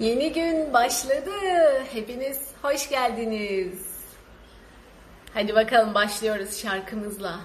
[0.00, 1.30] Yeni gün başladı.
[1.92, 3.78] Hepiniz hoş geldiniz.
[5.34, 7.40] Hadi bakalım başlıyoruz şarkımızla.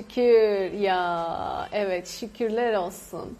[0.00, 3.38] Şükür ya evet şükürler olsun.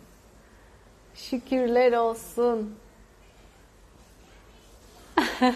[1.15, 2.75] Şükürler olsun.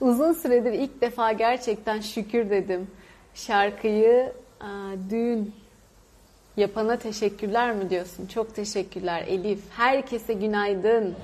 [0.00, 2.90] Uzun süredir ilk defa gerçekten şükür dedim.
[3.34, 5.54] Şarkıyı aa, dün
[6.56, 8.26] yapana teşekkürler mi diyorsun?
[8.26, 9.60] Çok teşekkürler Elif.
[9.70, 11.14] Herkese günaydın.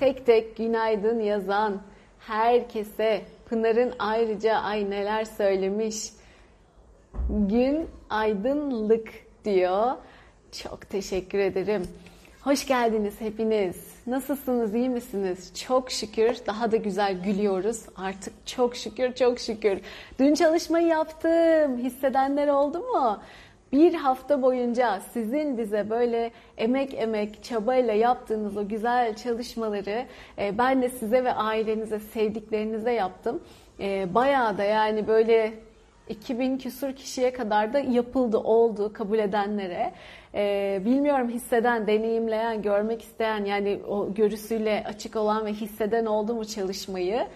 [0.00, 1.80] Tek tek günaydın yazan
[2.18, 6.19] herkese Pınar'ın ayrıca ay neler söylemiş.
[7.28, 9.08] Gün aydınlık
[9.44, 9.92] diyor.
[10.52, 11.82] Çok teşekkür ederim.
[12.40, 13.94] Hoş geldiniz hepiniz.
[14.06, 15.52] Nasılsınız, iyi misiniz?
[15.54, 17.82] Çok şükür daha da güzel gülüyoruz.
[17.96, 19.80] Artık çok şükür, çok şükür.
[20.18, 21.78] Dün çalışmayı yaptım.
[21.78, 23.20] Hissedenler oldu mu?
[23.72, 30.06] Bir hafta boyunca sizin bize böyle emek emek çabayla yaptığınız o güzel çalışmaları
[30.38, 33.42] e, ben de size ve ailenize, sevdiklerinize yaptım.
[33.80, 35.52] E, bayağı da yani böyle
[36.10, 39.92] 2000 küsur kişiye kadar da yapıldı, oldu kabul edenlere.
[40.34, 46.44] Ee, bilmiyorum hisseden, deneyimleyen, görmek isteyen yani o görüsüyle açık olan ve hisseden oldu mu
[46.44, 47.26] çalışmayı.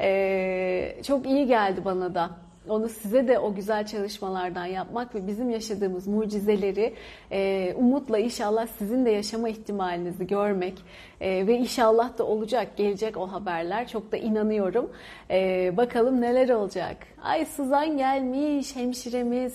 [0.00, 2.30] Ee, çok iyi geldi bana da.
[2.68, 6.94] Onu size de o güzel çalışmalardan yapmak ve bizim yaşadığımız mucizeleri
[7.32, 10.74] e, umutla inşallah sizin de yaşama ihtimalinizi görmek
[11.20, 13.88] e, ve inşallah da olacak, gelecek o haberler.
[13.88, 14.90] Çok da inanıyorum.
[15.30, 16.96] E, bakalım neler olacak.
[17.22, 19.54] Ay Suzan gelmiş, hemşiremiz.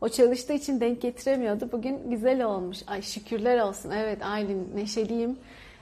[0.00, 1.68] O çalıştığı için denk getiremiyordu.
[1.72, 2.78] Bugün güzel olmuş.
[2.86, 3.90] Ay şükürler olsun.
[3.90, 5.38] Evet Aylin neşeliyim.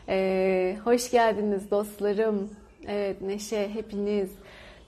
[0.09, 2.51] E, hoş geldiniz dostlarım.
[2.89, 4.31] Evet Neşe hepiniz.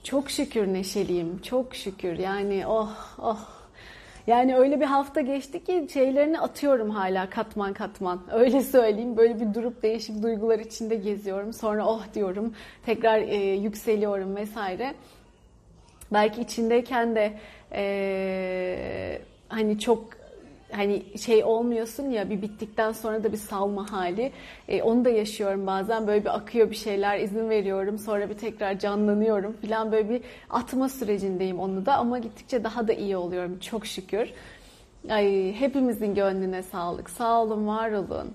[0.03, 1.41] Çok şükür neşeliyim.
[1.41, 2.19] Çok şükür.
[2.19, 3.39] Yani oh oh.
[4.27, 8.21] Yani öyle bir hafta geçti ki şeylerini atıyorum hala katman katman.
[8.31, 9.17] Öyle söyleyeyim.
[9.17, 11.53] Böyle bir durup değişik duygular içinde geziyorum.
[11.53, 12.53] Sonra oh diyorum.
[12.85, 14.93] Tekrar e, yükseliyorum vesaire.
[16.13, 17.33] Belki içindeyken de
[17.71, 20.22] e, hani çok
[20.75, 24.31] hani şey olmuyorsun ya bir bittikten sonra da bir salma hali.
[24.67, 28.79] E, onu da yaşıyorum bazen böyle bir akıyor bir şeyler izin veriyorum sonra bir tekrar
[28.79, 33.85] canlanıyorum falan böyle bir atma sürecindeyim onu da ama gittikçe daha da iyi oluyorum çok
[33.85, 34.29] şükür.
[35.09, 37.09] Ay hepimizin gönlüne sağlık.
[37.09, 38.33] Sağ olun, var olun.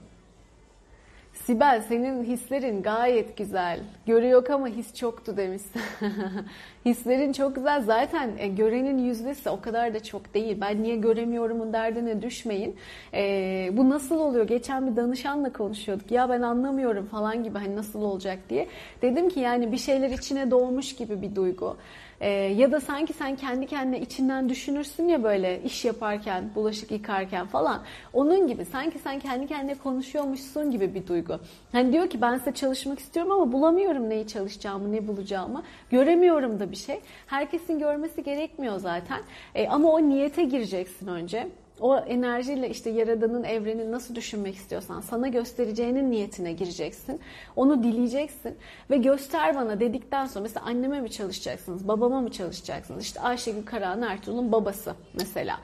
[1.48, 3.80] Sibel senin hislerin gayet güzel.
[4.06, 5.82] Görü yok ama his çoktu demişsin.
[6.84, 7.82] Hislerin çok güzel.
[7.82, 10.58] Zaten e, görenin yüzdesi o kadar da çok değil.
[10.60, 12.76] Ben niye göremiyorumun derdine düşmeyin.
[13.14, 14.46] E, bu nasıl oluyor?
[14.48, 16.10] Geçen bir danışanla konuşuyorduk.
[16.10, 18.68] Ya ben anlamıyorum falan gibi hani nasıl olacak diye.
[19.02, 21.76] Dedim ki yani bir şeyler içine doğmuş gibi bir duygu.
[22.20, 27.46] Ee, ya da sanki sen kendi kendine içinden düşünürsün ya böyle iş yaparken, bulaşık yıkarken
[27.46, 27.82] falan.
[28.12, 31.38] Onun gibi sanki sen kendi kendine konuşuyormuşsun gibi bir duygu.
[31.72, 35.62] Hani diyor ki ben size çalışmak istiyorum ama bulamıyorum neyi çalışacağımı, ne bulacağımı.
[35.90, 37.00] Göremiyorum da bir şey.
[37.26, 39.20] Herkesin görmesi gerekmiyor zaten.
[39.54, 41.48] E, ama o niyete gireceksin önce
[41.80, 47.20] o enerjiyle işte yaradanın evrenin nasıl düşünmek istiyorsan sana göstereceğinin niyetine gireceksin.
[47.56, 48.56] Onu dileyeceksin
[48.90, 53.02] ve göster bana dedikten sonra mesela anneme mi çalışacaksınız, babama mı çalışacaksınız?
[53.02, 55.60] İşte Ayşegül Karahan Ertuğrul'un babası mesela.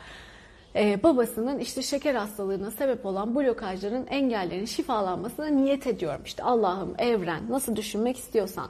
[0.77, 6.23] Ee, babasının işte şeker hastalığına sebep olan blokajların, engellerin şifalanmasına niyet ediyorum.
[6.25, 8.69] İşte Allah'ım, evren nasıl düşünmek istiyorsan.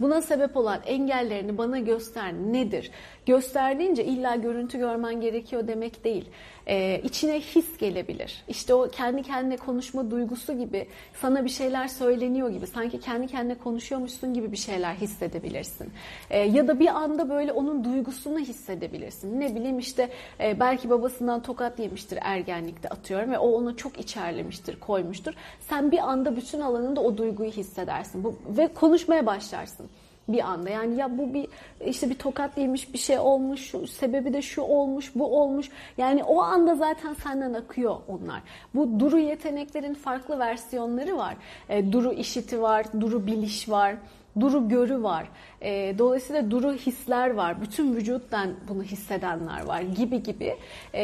[0.00, 2.90] Buna sebep olan engellerini bana göster nedir?
[3.28, 6.24] Gösterdiğince illa görüntü görmen gerekiyor demek değil.
[6.66, 8.44] Ee, içine his gelebilir.
[8.48, 13.58] İşte o kendi kendine konuşma duygusu gibi sana bir şeyler söyleniyor gibi sanki kendi kendine
[13.58, 15.92] konuşuyormuşsun gibi bir şeyler hissedebilirsin.
[16.30, 19.40] Ee, ya da bir anda böyle onun duygusunu hissedebilirsin.
[19.40, 20.08] Ne bileyim işte
[20.40, 25.34] e, belki babasından tokat yemiştir ergenlikte atıyorum ve o onu çok içerlemiştir, koymuştur.
[25.60, 29.86] Sen bir anda bütün alanında o duyguyu hissedersin bu, ve konuşmaya başlarsın
[30.28, 30.70] bir anda.
[30.70, 31.48] Yani ya bu bir
[31.86, 35.70] işte bir tokat yemiş bir şey olmuş, şu, sebebi de şu olmuş, bu olmuş.
[35.98, 38.42] Yani o anda zaten senden akıyor onlar.
[38.74, 41.36] Bu duru yeteneklerin farklı versiyonları var.
[41.68, 43.94] E, duru işiti var, duru biliş var.
[44.40, 45.28] Duru görü var.
[45.60, 47.60] E, dolayısıyla duru hisler var.
[47.62, 50.56] Bütün vücuttan bunu hissedenler var gibi gibi.
[50.94, 51.02] E,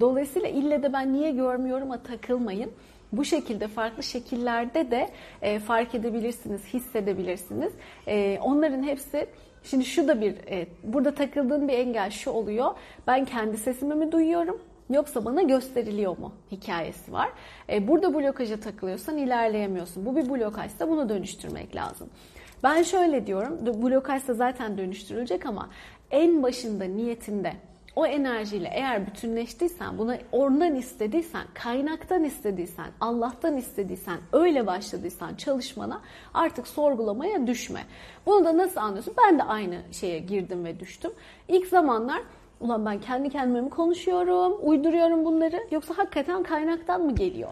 [0.00, 2.70] dolayısıyla ille de ben niye görmüyorum'a takılmayın
[3.12, 5.08] bu şekilde farklı şekillerde de
[5.42, 7.72] e, fark edebilirsiniz, hissedebilirsiniz.
[8.06, 9.26] E, onların hepsi
[9.70, 12.70] Şimdi şu da bir, e, burada takıldığın bir engel şu oluyor.
[13.06, 14.60] Ben kendi sesimi mi duyuyorum?
[14.90, 17.28] Yoksa bana gösteriliyor mu hikayesi var.
[17.68, 20.06] E, burada blokaja takılıyorsan ilerleyemiyorsun.
[20.06, 22.08] Bu bir blokajsa bunu dönüştürmek lazım.
[22.62, 25.70] Ben şöyle diyorum, blokajsa zaten dönüştürülecek ama
[26.10, 27.52] en başında niyetinde
[27.96, 36.00] o enerjiyle eğer bütünleştiysen, buna ondan istediysen, kaynaktan istediysen, Allah'tan istediysen, öyle başladıysan çalışmana
[36.34, 37.84] artık sorgulamaya düşme.
[38.26, 39.14] Bunu da nasıl anlıyorsun?
[39.18, 41.10] Ben de aynı şeye girdim ve düştüm.
[41.48, 42.22] İlk zamanlar
[42.60, 47.50] ulan ben kendi kendime mi konuşuyorum, uyduruyorum bunları yoksa hakikaten kaynaktan mı geliyor?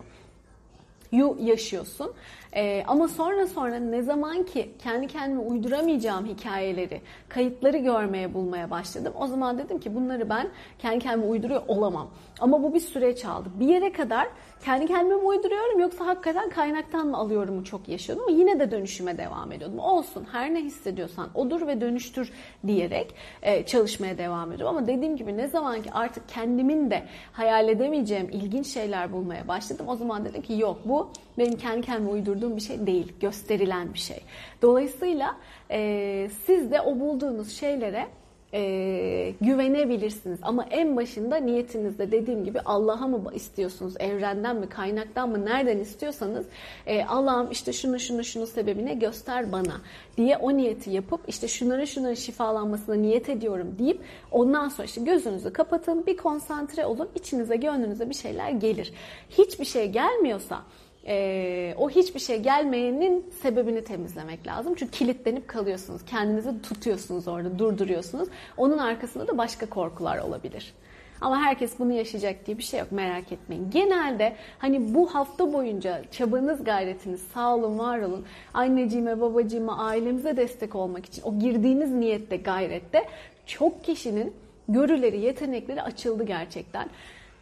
[1.14, 2.12] yu yaşıyorsun.
[2.56, 9.12] Ee, ama sonra sonra ne zaman ki kendi kendime uyduramayacağım hikayeleri, kayıtları görmeye bulmaya başladım.
[9.18, 10.48] O zaman dedim ki bunları ben
[10.78, 12.10] kendi kendime uyduruyor olamam.
[12.40, 13.48] Ama bu bir süreç aldı.
[13.60, 14.28] Bir yere kadar
[14.64, 19.18] kendi kendime mi uyduruyorum yoksa hakikaten kaynaktan mı alıyorum çok yaşıyordum ama yine de dönüşüme
[19.18, 19.78] devam ediyordum.
[19.78, 22.32] Olsun her ne hissediyorsan odur ve dönüştür
[22.66, 24.76] diyerek e, çalışmaya devam ediyorum.
[24.76, 27.02] Ama dediğim gibi ne zaman ki artık kendimin de
[27.32, 29.86] hayal edemeyeceğim ilginç şeyler bulmaya başladım.
[29.88, 33.98] O zaman dedim ki yok bu benim kendi kendime uydurduğum bir şey değil, gösterilen bir
[33.98, 34.20] şey.
[34.62, 35.36] Dolayısıyla
[35.70, 38.06] e, siz de o bulduğunuz şeylere
[38.54, 40.38] e, güvenebilirsiniz.
[40.42, 46.46] Ama en başında niyetinizde dediğim gibi Allah'a mı istiyorsunuz, evrenden mi, kaynaktan mı, nereden istiyorsanız
[46.86, 49.80] e, Allah'ım işte şunu şunu şunu sebebine göster bana
[50.16, 55.52] diye o niyeti yapıp işte şunların şunların şifalanmasına niyet ediyorum deyip ondan sonra işte gözünüzü
[55.52, 58.92] kapatın, bir konsantre olun, içinize, gönlünüze bir şeyler gelir.
[59.30, 60.62] Hiçbir şey gelmiyorsa
[61.06, 64.74] e, o hiçbir şey gelmeyenin sebebini temizlemek lazım.
[64.78, 66.04] Çünkü kilitlenip kalıyorsunuz.
[66.04, 68.28] Kendinizi tutuyorsunuz orada, durduruyorsunuz.
[68.56, 70.74] Onun arkasında da başka korkular olabilir.
[71.20, 73.70] Ama herkes bunu yaşayacak diye bir şey yok merak etmeyin.
[73.70, 78.24] Genelde hani bu hafta boyunca çabanız gayretiniz sağ olun var olun
[78.54, 83.04] anneciğime babacığıma ailemize destek olmak için o girdiğiniz niyette gayrette
[83.46, 84.32] çok kişinin
[84.68, 86.88] görüleri yetenekleri açıldı gerçekten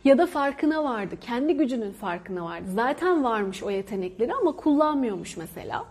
[0.05, 1.17] ya da farkına vardı.
[1.21, 2.67] Kendi gücünün farkına vardı.
[2.75, 5.85] Zaten varmış o yetenekleri ama kullanmıyormuş mesela.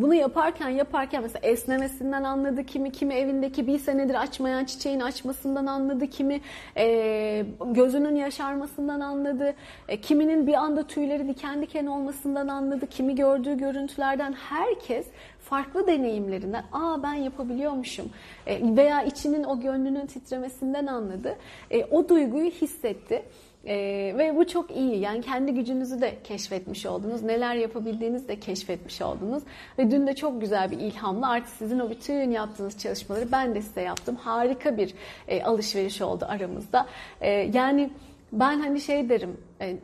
[0.00, 6.06] Bunu yaparken yaparken mesela esnemesinden anladı kimi, kimi evindeki bir senedir açmayan çiçeğin açmasından anladı,
[6.06, 6.40] kimi
[6.76, 9.54] e, gözünün yaşarmasından anladı,
[9.88, 15.06] e, kiminin bir anda tüyleri diken diken olmasından anladı, kimi gördüğü görüntülerden herkes
[15.40, 18.10] farklı deneyimlerinden aa ben yapabiliyormuşum
[18.46, 21.36] e, veya içinin o gönlünün titremesinden anladı.
[21.70, 23.22] E, o duyguyu hissetti.
[23.66, 24.98] Ee, ve bu çok iyi.
[24.98, 27.22] Yani kendi gücünüzü de keşfetmiş oldunuz.
[27.22, 29.42] Neler yapabildiğinizi de keşfetmiş oldunuz.
[29.78, 33.62] Ve dün de çok güzel bir ilhamla artık sizin o bütün yaptığınız çalışmaları ben de
[33.62, 34.16] size yaptım.
[34.16, 34.94] Harika bir
[35.28, 36.86] e, alışveriş oldu aramızda.
[37.20, 37.90] E, yani
[38.32, 39.76] ben hani şey derim, e, e,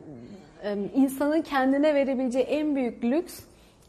[0.95, 3.39] insanın kendine verebileceği en büyük lüks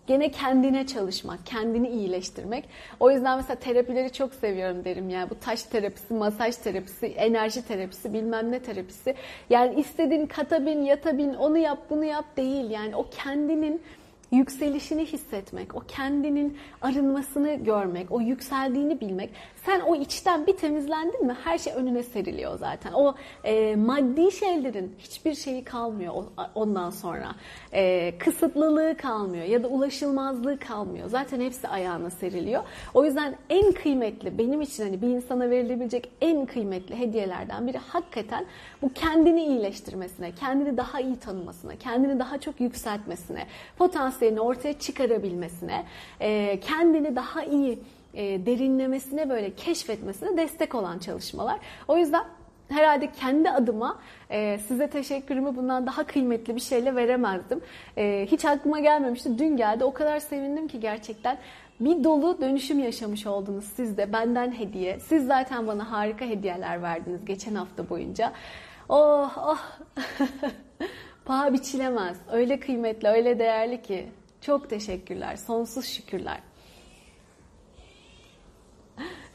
[0.09, 2.65] gene kendine çalışmak, kendini iyileştirmek.
[3.01, 5.31] O yüzden mesela terapileri çok seviyorum derim yani.
[5.31, 9.15] Bu taş terapisi, masaj terapisi, enerji terapisi, bilmem ne terapisi.
[9.51, 12.71] Yani istediğin katabin, yatabin, onu yap, bunu yap değil.
[12.71, 13.83] Yani o kendinin
[14.31, 19.31] yükselişini hissetmek, o kendinin arınmasını görmek, o yükseldiğini bilmek.
[19.67, 22.93] Sen o içten bir temizlendin mi her şey önüne seriliyor zaten.
[22.93, 26.15] O e, maddi şeylerin hiçbir şeyi kalmıyor
[26.55, 27.35] ondan sonra.
[27.73, 31.09] E, kısıtlılığı kalmıyor ya da ulaşılmazlığı kalmıyor.
[31.09, 32.63] Zaten hepsi ayağına seriliyor.
[32.95, 38.47] O yüzden en kıymetli benim için hani bir insana verilebilecek en kıymetli hediyelerden biri hakikaten
[38.83, 43.47] bu kendini iyileştirmesine, kendini daha iyi tanımasına, kendini daha çok yükseltmesine,
[44.19, 45.85] potansiyelini ortaya çıkarabilmesine,
[46.21, 47.79] e, kendini daha iyi
[48.15, 51.59] e, derinlemesine böyle keşfetmesine destek olan çalışmalar.
[51.89, 52.25] O yüzden
[52.69, 53.99] herhalde kendi adıma
[54.31, 57.61] e, size teşekkürümü bundan daha kıymetli bir şeyle veremezdim.
[58.27, 59.39] Hiç aklıma gelmemişti.
[59.39, 59.85] Dün geldi.
[59.85, 61.39] O kadar sevindim ki gerçekten
[61.81, 64.13] bir dolu dönüşüm yaşamış oldunuz siz de.
[64.13, 65.01] Benden hediye.
[65.01, 68.33] Siz zaten bana harika hediyeler verdiniz geçen hafta boyunca.
[68.89, 69.59] Oh oh.
[71.29, 72.17] Paha biçilemez.
[72.33, 74.09] Öyle kıymetli, öyle değerli ki.
[74.41, 75.37] Çok teşekkürler.
[75.37, 76.41] Sonsuz şükürler.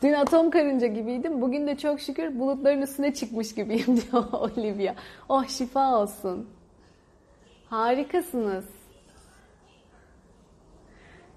[0.03, 1.41] Dün atom karınca gibiydim.
[1.41, 4.95] Bugün de çok şükür bulutların üstüne çıkmış gibiyim diyor Olivia.
[5.29, 6.49] Oh şifa olsun.
[7.69, 8.65] Harikasınız.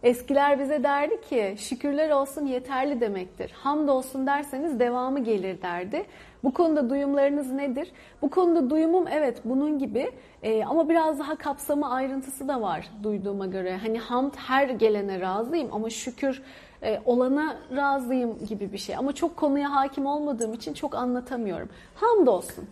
[0.02, 3.50] Eskiler bize derdi ki şükürler olsun yeterli demektir.
[3.50, 6.06] Hamd olsun derseniz devamı gelir derdi.
[6.44, 7.92] Bu konuda duyumlarınız nedir?
[8.22, 10.10] Bu konuda duyumum evet bunun gibi
[10.42, 13.76] e, ama biraz daha kapsamı ayrıntısı da var duyduğuma göre.
[13.76, 16.42] Hani hamd her gelene razıyım ama şükür
[16.82, 18.96] e, olana razıyım gibi bir şey.
[18.96, 21.68] Ama çok konuya hakim olmadığım için çok anlatamıyorum.
[21.94, 22.68] Hamdolsun.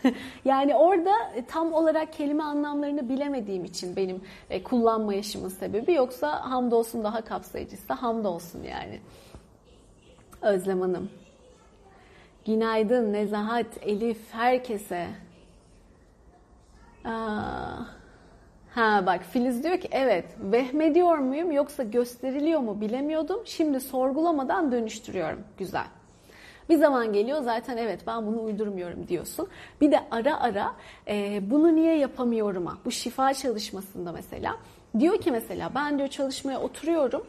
[0.44, 4.20] yani orada e, tam olarak kelime anlamlarını bilemediğim için benim
[4.50, 5.92] e, kullanmayışımın sebebi.
[5.92, 9.00] Yoksa hamdolsun daha kapsayıcısı hamdolsun yani.
[10.42, 11.10] Özlem Hanım.
[12.46, 15.06] Günaydın, Nezahat, Elif, herkese.
[17.04, 17.96] Aa,
[18.76, 23.40] Ha bak Filiz diyor ki evet vehmediyor muyum yoksa gösteriliyor mu bilemiyordum.
[23.44, 25.40] Şimdi sorgulamadan dönüştürüyorum.
[25.58, 25.86] Güzel.
[26.68, 29.48] Bir zaman geliyor zaten evet ben bunu uydurmuyorum diyorsun.
[29.80, 30.72] Bir de ara ara
[31.08, 34.56] e, bunu niye yapamıyorum'a bu şifa çalışmasında mesela
[34.98, 37.26] diyor ki mesela ben diyor çalışmaya oturuyorum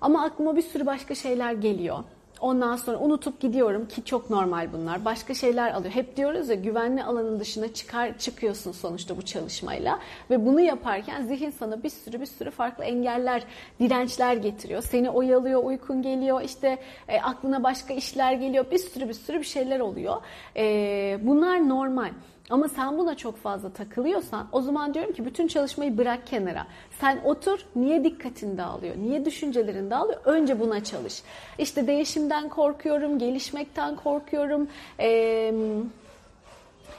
[0.00, 1.98] ama aklıma bir sürü başka şeyler geliyor.
[2.40, 5.04] Ondan sonra unutup gidiyorum ki çok normal bunlar.
[5.04, 5.94] Başka şeyler alıyor.
[5.94, 10.00] Hep diyoruz ya güvenli alanın dışına çıkar çıkıyorsun sonuçta bu çalışmayla
[10.30, 13.42] ve bunu yaparken zihin sana bir sürü bir sürü farklı engeller,
[13.80, 14.82] dirençler getiriyor.
[14.82, 16.78] Seni oyalıyor, uykun geliyor, işte
[17.08, 18.70] e, aklına başka işler geliyor.
[18.70, 20.16] Bir sürü bir sürü bir şeyler oluyor.
[20.56, 22.10] E, bunlar normal.
[22.50, 26.66] Ama sen buna çok fazla takılıyorsan o zaman diyorum ki bütün çalışmayı bırak kenara.
[27.00, 28.96] Sen otur niye dikkatin dağılıyor?
[28.96, 30.20] Niye düşüncelerin dağılıyor?
[30.24, 31.22] Önce buna çalış.
[31.58, 34.68] İşte değişimden korkuyorum, gelişmekten korkuyorum.
[34.98, 35.54] Eee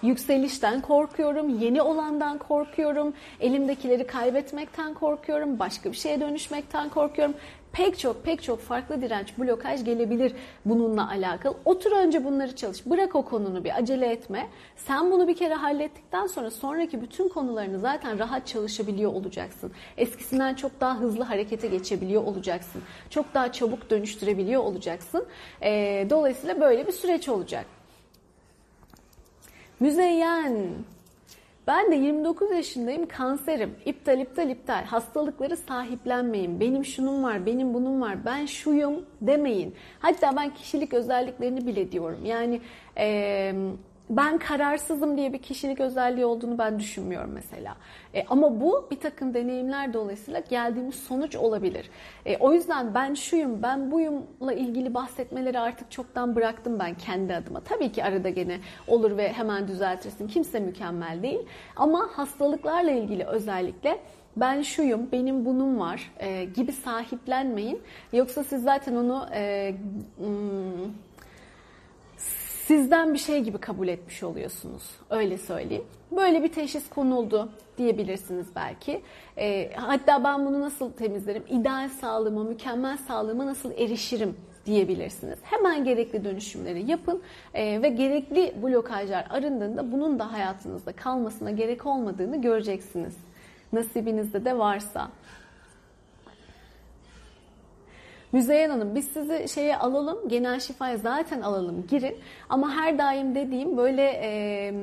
[0.01, 7.33] Yükselişten korkuyorum, yeni olandan korkuyorum, elimdekileri kaybetmekten korkuyorum, başka bir şeye dönüşmekten korkuyorum
[7.74, 10.33] pek çok pek çok farklı direnç, blokaj gelebilir
[10.65, 11.55] bununla alakalı.
[11.65, 12.86] Otur önce bunları çalış.
[12.86, 14.47] Bırak o konunu bir acele etme.
[14.75, 19.71] Sen bunu bir kere hallettikten sonra sonraki bütün konularını zaten rahat çalışabiliyor olacaksın.
[19.97, 22.81] Eskisinden çok daha hızlı harekete geçebiliyor olacaksın.
[23.09, 25.25] Çok daha çabuk dönüştürebiliyor olacaksın.
[25.62, 27.65] E, dolayısıyla böyle bir süreç olacak.
[29.79, 30.69] Müzeyyen
[31.67, 33.75] ben de 29 yaşındayım, kanserim.
[33.86, 34.83] İptal, iptal, iptal.
[34.83, 36.59] Hastalıkları sahiplenmeyin.
[36.59, 39.75] Benim şunum var, benim bunun var, ben şuyum demeyin.
[40.00, 42.25] Hatta ben kişilik özelliklerini bile diyorum.
[42.25, 42.62] Yani
[42.97, 43.53] e,
[44.09, 47.75] ben kararsızım diye bir kişilik özelliği olduğunu ben düşünmüyorum mesela.
[48.13, 51.89] E, ama bu bir takım deneyimler dolayısıyla geldiğimiz sonuç olabilir.
[52.25, 57.59] E, o yüzden ben şuyum, ben buyumla ilgili bahsetmeleri artık çoktan bıraktım ben kendi adıma.
[57.59, 60.27] Tabii ki arada gene olur ve hemen düzeltirsin.
[60.27, 61.39] Kimse mükemmel değil.
[61.75, 63.99] Ama hastalıklarla ilgili özellikle
[64.37, 67.81] ben şuyum, benim bunun var e, gibi sahiplenmeyin.
[68.13, 69.75] Yoksa siz zaten onu e,
[70.17, 70.93] hmm,
[72.67, 74.83] sizden bir şey gibi kabul etmiş oluyorsunuz.
[75.09, 75.86] Öyle söyleyeyim.
[76.12, 79.01] Böyle bir teşhis konuldu diyebilirsiniz belki.
[79.38, 81.43] E, hatta ben bunu nasıl temizlerim?
[81.50, 85.39] İdeal sağlığıma, mükemmel sağlığıma nasıl erişirim diyebilirsiniz.
[85.43, 87.21] Hemen gerekli dönüşümleri yapın
[87.53, 93.17] e, ve gerekli blokajlar arındığında bunun da hayatınızda kalmasına gerek olmadığını göreceksiniz.
[93.74, 95.12] Nasibinizde de varsa.
[98.31, 102.15] Müzeyyen Hanım biz sizi şeye alalım, genel şifaya zaten alalım, girin.
[102.50, 104.74] Ama her daim dediğim böyle e,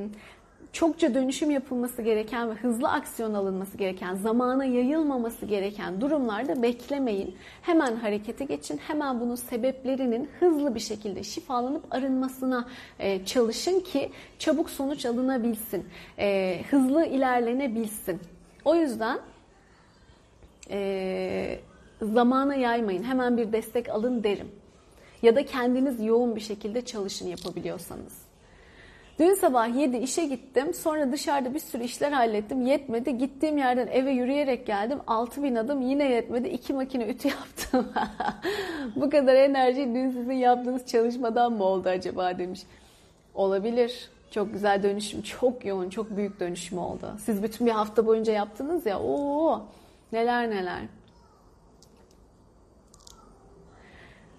[0.72, 7.36] çokça dönüşüm yapılması gereken ve hızlı aksiyon alınması gereken, zamana yayılmaması gereken durumlarda beklemeyin.
[7.62, 8.78] Hemen harekete geçin.
[8.78, 12.68] Hemen bunun sebeplerinin hızlı bir şekilde şifalanıp arınmasına
[13.26, 15.86] çalışın ki çabuk sonuç alınabilsin.
[16.70, 18.20] Hızlı ilerlenebilsin.
[18.64, 19.18] O yüzden
[20.70, 21.58] e,
[22.02, 23.02] zamana yaymayın.
[23.02, 24.48] Hemen bir destek alın derim.
[25.22, 28.24] Ya da kendiniz yoğun bir şekilde çalışın yapabiliyorsanız.
[29.18, 30.74] Dün sabah 7 işe gittim.
[30.74, 32.66] Sonra dışarıda bir sürü işler hallettim.
[32.66, 33.18] Yetmedi.
[33.18, 34.98] Gittiğim yerden eve yürüyerek geldim.
[35.06, 36.48] 6000 adım yine yetmedi.
[36.48, 37.92] 2 makine ütü yaptım.
[38.96, 42.62] Bu kadar enerji dün sizin yaptığınız çalışmadan mı oldu acaba demiş.
[43.34, 44.10] Olabilir.
[44.30, 45.22] Çok güzel dönüşüm.
[45.22, 47.14] Çok yoğun, çok büyük dönüşüm oldu.
[47.18, 49.00] Siz bütün bir hafta boyunca yaptınız ya.
[49.00, 49.62] Oo,
[50.12, 50.80] neler neler.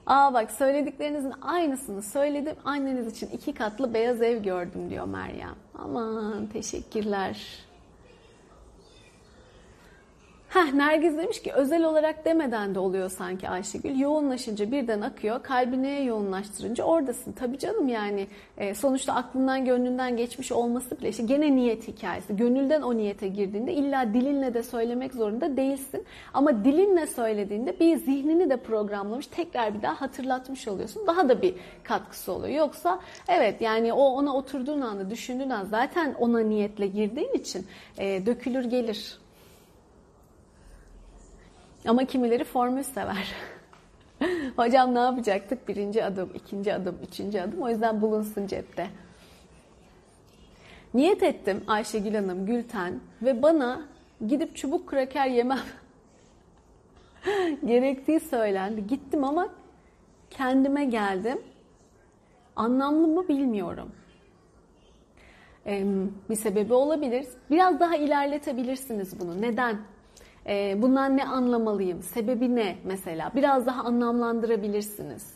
[0.08, 2.56] Aa bak söylediklerinizin aynısını söyledim.
[2.66, 5.56] Anneniz için iki katlı beyaz ev gördüm diyor Meryem.
[5.80, 7.65] Aman teşekkürler.
[10.56, 14.00] Heh, Nergiz demiş ki özel olarak demeden de oluyor sanki Ayşegül.
[14.00, 15.44] Yoğunlaşınca birden akıyor.
[15.44, 17.32] Kalbi neye yoğunlaştırınca oradasın.
[17.32, 22.36] Tabii canım yani e, sonuçta aklından gönlünden geçmiş olması bile işte gene niyet hikayesi.
[22.36, 26.06] Gönülden o niyete girdiğinde illa dilinle de söylemek zorunda değilsin.
[26.34, 31.08] Ama dilinle söylediğinde bir zihnini de programlamış tekrar bir daha hatırlatmış oluyorsun.
[31.08, 32.58] Daha da bir katkısı oluyor.
[32.58, 37.66] Yoksa evet yani o ona oturduğun anda düşündüğün anda zaten ona niyetle girdiğin için
[37.98, 39.25] e, dökülür gelir.
[41.88, 43.34] Ama kimileri formül sever.
[44.56, 45.68] Hocam ne yapacaktık?
[45.68, 47.62] Birinci adım, ikinci adım, üçüncü adım.
[47.62, 48.88] O yüzden bulunsun cepte.
[50.94, 53.82] Niyet ettim Ayşegül Hanım, Gülten ve bana
[54.28, 55.60] gidip çubuk kraker yemem
[57.66, 58.88] gerektiği söylendi.
[58.88, 59.50] Gittim ama
[60.30, 61.42] kendime geldim.
[62.56, 63.92] Anlamlı mı bilmiyorum.
[65.66, 65.86] Ee,
[66.30, 67.26] bir sebebi olabilir.
[67.52, 69.42] Biraz daha ilerletebilirsiniz bunu.
[69.42, 69.78] Neden?
[70.48, 72.04] E, bundan ne anlamalıyım?
[72.04, 73.32] Sebebi ne mesela?
[73.36, 75.34] Biraz daha anlamlandırabilirsiniz.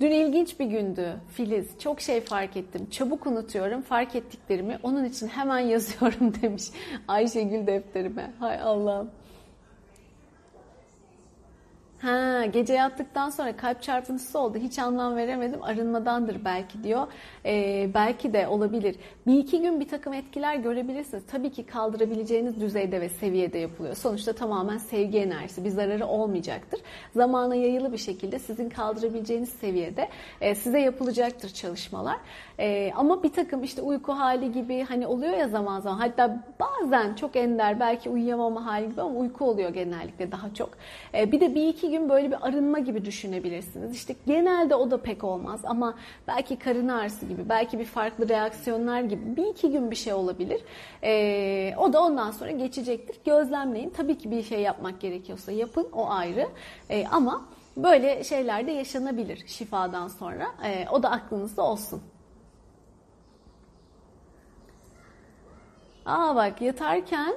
[0.00, 1.78] Dün ilginç bir gündü Filiz.
[1.78, 2.90] Çok şey fark ettim.
[2.90, 4.78] Çabuk unutuyorum fark ettiklerimi.
[4.82, 6.64] Onun için hemen yazıyorum demiş
[7.08, 8.30] Ayşegül defterime.
[8.38, 9.10] Hay Allah'ım.
[12.00, 14.58] Ha, gece yattıktan sonra kalp çarpıntısı oldu.
[14.58, 15.62] Hiç anlam veremedim.
[15.62, 17.06] Arınmadandır belki diyor.
[17.46, 18.96] Ee, belki de olabilir.
[19.26, 21.22] Bir iki gün bir takım etkiler görebilirsiniz.
[21.26, 23.94] Tabii ki kaldırabileceğiniz düzeyde ve seviyede yapılıyor.
[23.94, 25.64] Sonuçta tamamen sevgi enerjisi.
[25.64, 26.80] Bir zararı olmayacaktır.
[27.14, 30.08] Zamana yayılı bir şekilde sizin kaldırabileceğiniz seviyede
[30.40, 32.16] e, size yapılacaktır çalışmalar.
[32.58, 35.98] E, ama bir takım işte uyku hali gibi hani oluyor ya zaman zaman.
[35.98, 40.70] Hatta bazen çok ender belki uyuyamama hali gibi ama uyku oluyor genellikle daha çok.
[41.14, 43.94] E, bir de bir iki gün böyle bir arınma gibi düşünebilirsiniz.
[43.94, 45.94] İşte genelde o da pek olmaz ama
[46.28, 50.60] belki karın ağrısı gibi, belki bir farklı reaksiyonlar gibi bir iki gün bir şey olabilir.
[51.04, 53.16] Ee, o da ondan sonra geçecektir.
[53.24, 53.90] Gözlemleyin.
[53.90, 56.48] Tabii ki bir şey yapmak gerekiyorsa yapın, o ayrı.
[56.90, 57.44] Ee, ama
[57.76, 60.46] böyle şeyler de yaşanabilir şifadan sonra.
[60.64, 62.02] Ee, o da aklınızda olsun.
[66.06, 67.34] Aa bak yatarken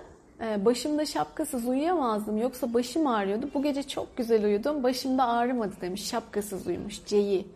[0.65, 3.49] başımda şapkasız uyuyamazdım yoksa başım ağrıyordu.
[3.53, 4.83] Bu gece çok güzel uyudum.
[4.83, 6.07] Başımda ağrımadı demiş.
[6.07, 7.05] Şapkasız uyumuş.
[7.05, 7.47] Ceyi.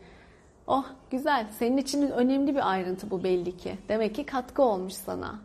[0.68, 1.48] Oh güzel.
[1.60, 3.78] Senin için önemli bir ayrıntı bu belli ki.
[3.90, 5.40] Demek ki katkı olmuş sana.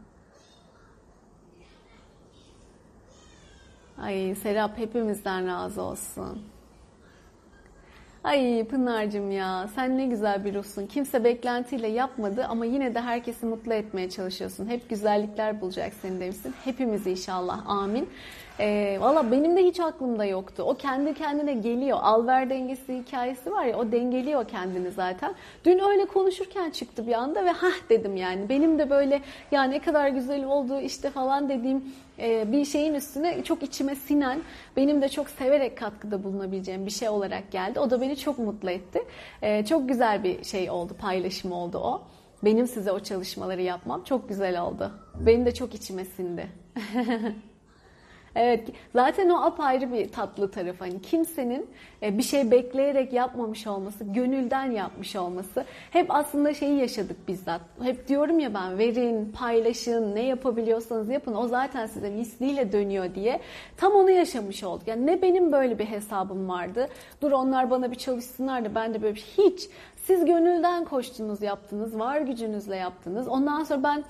[3.99, 6.43] Ay Serap hepimizden razı olsun.
[8.25, 10.87] Ay Pınar'cığım ya sen ne güzel bir ruhsun.
[10.87, 14.67] Kimse beklentiyle yapmadı ama yine de herkesi mutlu etmeye çalışıyorsun.
[14.67, 16.55] Hep güzellikler bulacak senin demişsin.
[16.65, 17.69] Hepimiz inşallah.
[17.69, 18.09] Amin.
[18.62, 20.62] E, Valla benim de hiç aklımda yoktu.
[20.62, 21.98] O kendi kendine geliyor.
[22.03, 25.35] Alver dengesi hikayesi var ya o dengeliyor kendini zaten.
[25.64, 28.48] Dün öyle konuşurken çıktı bir anda ve hah dedim yani.
[28.48, 29.20] Benim de böyle
[29.51, 31.85] ya ne kadar güzel oldu işte falan dediğim
[32.18, 34.42] e, bir şeyin üstüne çok içime sinen,
[34.77, 37.81] benim de çok severek katkıda bulunabileceğim bir şey olarak geldi.
[37.81, 39.03] O da beni çok mutlu etti.
[39.42, 42.03] E, çok güzel bir şey oldu, paylaşım oldu o.
[42.44, 44.90] Benim size o çalışmaları yapmam çok güzel oldu.
[45.20, 46.48] Benim de çok içime sindi.
[48.35, 50.77] Evet zaten o apayrı bir tatlı taraf.
[50.79, 51.66] Hani kimsenin
[52.03, 55.64] e, bir şey bekleyerek yapmamış olması, gönülden yapmış olması.
[55.90, 57.61] Hep aslında şeyi yaşadık bizzat.
[57.83, 61.35] Hep diyorum ya ben verin, paylaşın, ne yapabiliyorsanız yapın.
[61.35, 63.40] O zaten size misliyle dönüyor diye.
[63.77, 64.88] Tam onu yaşamış olduk.
[64.88, 66.88] Yani ne benim böyle bir hesabım vardı.
[67.23, 69.45] Dur onlar bana bir çalışsınlar da ben de böyle bir şey.
[69.45, 69.68] Hiç.
[70.07, 71.99] Siz gönülden koştunuz, yaptınız.
[71.99, 73.29] Var gücünüzle yaptınız.
[73.29, 74.05] Ondan sonra ben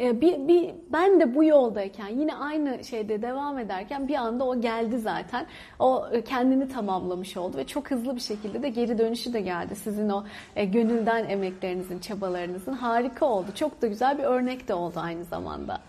[0.00, 4.98] bir, bir, ben de bu yoldayken yine aynı şeyde devam ederken bir anda o geldi
[4.98, 5.46] zaten.
[5.78, 9.76] O e, kendini tamamlamış oldu ve çok hızlı bir şekilde de geri dönüşü de geldi.
[9.76, 10.24] Sizin o
[10.56, 13.46] e, gönülden emeklerinizin, çabalarınızın harika oldu.
[13.54, 15.80] Çok da güzel bir örnek de oldu aynı zamanda.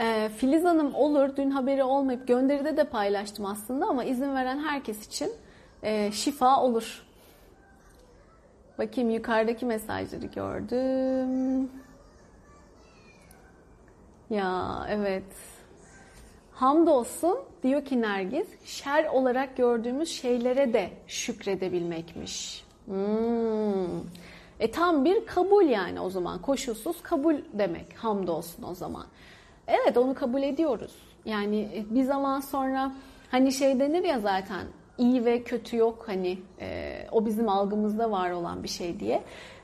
[0.00, 1.36] E, Filiz Hanım olur.
[1.36, 5.32] Dün haberi olmayıp gönderide de paylaştım aslında ama izin veren herkes için
[5.82, 7.02] e, şifa olur.
[8.78, 11.70] Bakayım yukarıdaki mesajları gördüm.
[14.30, 15.24] Ya evet.
[16.52, 22.64] Hamdolsun diyor ki Nergiz, şer olarak gördüğümüz şeylere de şükredebilmekmiş.
[22.86, 24.00] Hmm.
[24.60, 26.42] E tam bir kabul yani o zaman.
[26.42, 27.96] Koşulsuz kabul demek.
[27.96, 29.06] Hamdolsun o zaman.
[29.66, 30.94] Evet onu kabul ediyoruz.
[31.24, 32.92] Yani e, bir zaman sonra
[33.30, 34.66] hani şey denir ya zaten
[34.98, 39.22] iyi ve kötü yok hani e, o bizim algımızda var olan bir şey diye.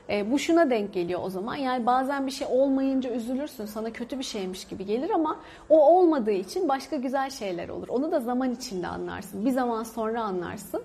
[0.09, 1.55] E, bu şuna denk geliyor o zaman.
[1.55, 3.65] Yani bazen bir şey olmayınca üzülürsün.
[3.65, 5.39] Sana kötü bir şeymiş gibi gelir ama
[5.69, 7.87] o olmadığı için başka güzel şeyler olur.
[7.87, 9.45] Onu da zaman içinde anlarsın.
[9.45, 10.83] Bir zaman sonra anlarsın.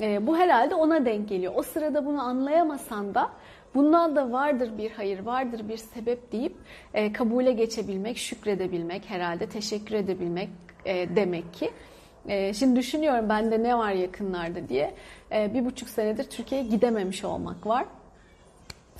[0.00, 1.52] E, bu herhalde ona denk geliyor.
[1.56, 3.30] O sırada bunu anlayamasan da
[3.74, 6.56] bundan da vardır bir hayır, vardır bir sebep deyip
[6.94, 10.48] e, kabule geçebilmek, şükredebilmek herhalde, teşekkür edebilmek
[10.84, 11.70] e, demek ki.
[12.28, 14.94] E, şimdi düşünüyorum bende ne var yakınlarda diye.
[15.32, 17.84] E, bir buçuk senedir Türkiye'ye gidememiş olmak var.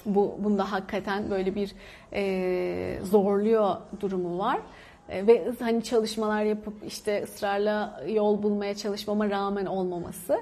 [0.07, 1.73] Bu bunda hakikaten böyle bir
[2.13, 4.61] e, zorluyor durumu var.
[5.09, 10.41] E, ve hani çalışmalar yapıp işte ısrarla yol bulmaya çalışmama rağmen olmaması.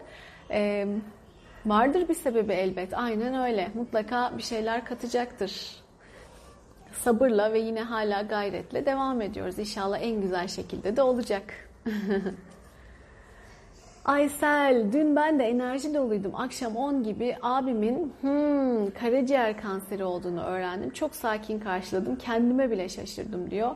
[0.50, 0.86] E,
[1.66, 2.98] vardır bir sebebi elbet.
[2.98, 3.68] Aynen öyle.
[3.74, 5.80] Mutlaka bir şeyler katacaktır.
[6.92, 9.58] Sabırla ve yine hala gayretle devam ediyoruz.
[9.58, 11.42] İnşallah en güzel şekilde de olacak.
[14.10, 16.32] Aysel, dün ben de enerji doluydum.
[16.34, 20.90] Akşam 10 gibi abimin hmm, karaciğer kanseri olduğunu öğrendim.
[20.90, 22.16] Çok sakin karşıladım.
[22.16, 23.70] Kendime bile şaşırdım diyor.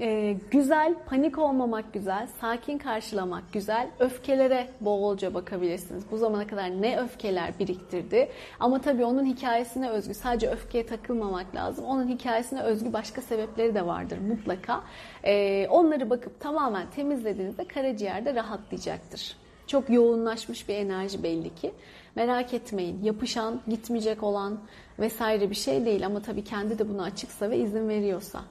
[0.00, 3.90] Ee, güzel, panik olmamak güzel, sakin karşılamak güzel.
[3.98, 6.04] Öfkelere bolca bakabilirsiniz.
[6.10, 8.28] Bu zamana kadar ne öfkeler biriktirdi.
[8.60, 10.14] Ama tabii onun hikayesine özgü.
[10.14, 11.84] Sadece öfkeye takılmamak lazım.
[11.84, 14.80] Onun hikayesine özgü başka sebepleri de vardır mutlaka.
[15.24, 19.41] Ee, onları bakıp tamamen temizlediğinizde karaciğerde rahatlayacaktır.
[19.72, 21.72] Çok yoğunlaşmış bir enerji belli ki.
[22.14, 23.02] Merak etmeyin.
[23.02, 24.60] Yapışan, gitmeyecek olan
[24.98, 28.44] vesaire bir şey değil ama tabii kendi de buna açıksa ve izin veriyorsa.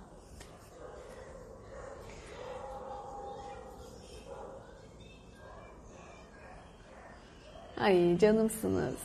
[7.78, 9.00] Ay canımsınız.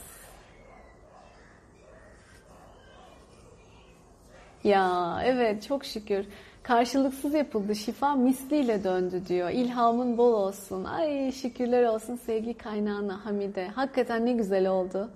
[4.64, 6.26] Ya evet çok şükür.
[6.66, 7.74] Karşılıksız yapıldı.
[7.74, 9.50] Şifa misliyle döndü diyor.
[9.50, 10.84] İlhamın bol olsun.
[10.84, 13.68] Ay şükürler olsun sevgi kaynağına Hamide.
[13.68, 15.10] Hakikaten ne güzel oldu.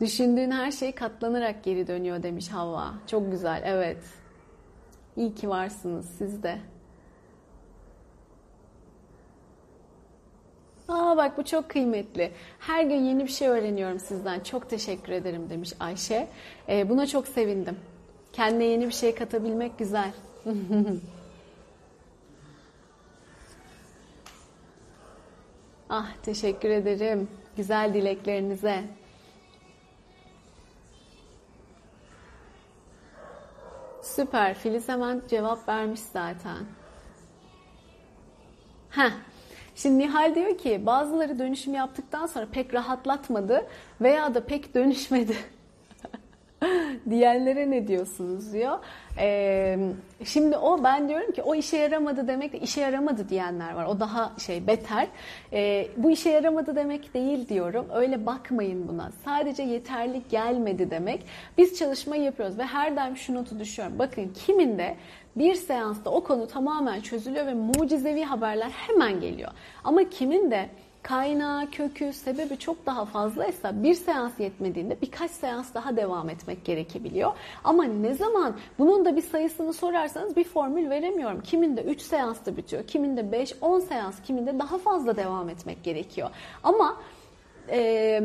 [0.00, 2.94] Düşündüğün her şey katlanarak geri dönüyor demiş Havva.
[3.06, 4.04] Çok güzel evet.
[5.16, 6.58] İyi ki varsınız siz de.
[10.88, 12.32] Aa bak bu çok kıymetli.
[12.58, 14.40] Her gün yeni bir şey öğreniyorum sizden.
[14.40, 16.28] Çok teşekkür ederim demiş Ayşe.
[16.68, 17.76] Ee, buna çok sevindim.
[18.32, 20.12] Kendine yeni bir şey katabilmek güzel.
[25.90, 27.28] ah teşekkür ederim.
[27.56, 28.84] Güzel dileklerinize.
[34.02, 34.54] Süper.
[34.54, 36.66] Filiz hemen cevap vermiş zaten.
[38.90, 39.10] Heh.
[39.74, 43.66] Şimdi Nihal diyor ki bazıları dönüşüm yaptıktan sonra pek rahatlatmadı
[44.00, 45.36] veya da pek dönüşmedi.
[47.10, 48.78] diyenlere ne diyorsunuz diyor.
[49.18, 49.78] Ee,
[50.24, 53.86] şimdi o ben diyorum ki o işe yaramadı demek de işe yaramadı diyenler var.
[53.86, 55.08] O daha şey beter.
[55.52, 57.86] Ee, bu işe yaramadı demek değil diyorum.
[57.94, 59.10] Öyle bakmayın buna.
[59.24, 61.26] Sadece yeterli gelmedi demek.
[61.58, 63.98] Biz çalışmayı yapıyoruz ve her daim şu notu düşüyorum.
[63.98, 64.96] Bakın kiminde
[65.36, 69.50] bir seansta o konu tamamen çözülüyor ve mucizevi haberler hemen geliyor.
[69.84, 70.68] Ama kimin de
[71.02, 77.32] kaynağı, kökü, sebebi çok daha fazlaysa bir seans yetmediğinde birkaç seans daha devam etmek gerekebiliyor.
[77.64, 81.40] Ama ne zaman bunun da bir sayısını sorarsanız bir formül veremiyorum.
[81.40, 86.30] Kiminde 3 seansta bitiyor, kiminde 5, 10 seans, kiminde daha fazla devam etmek gerekiyor.
[86.62, 86.96] Ama
[87.68, 88.22] e,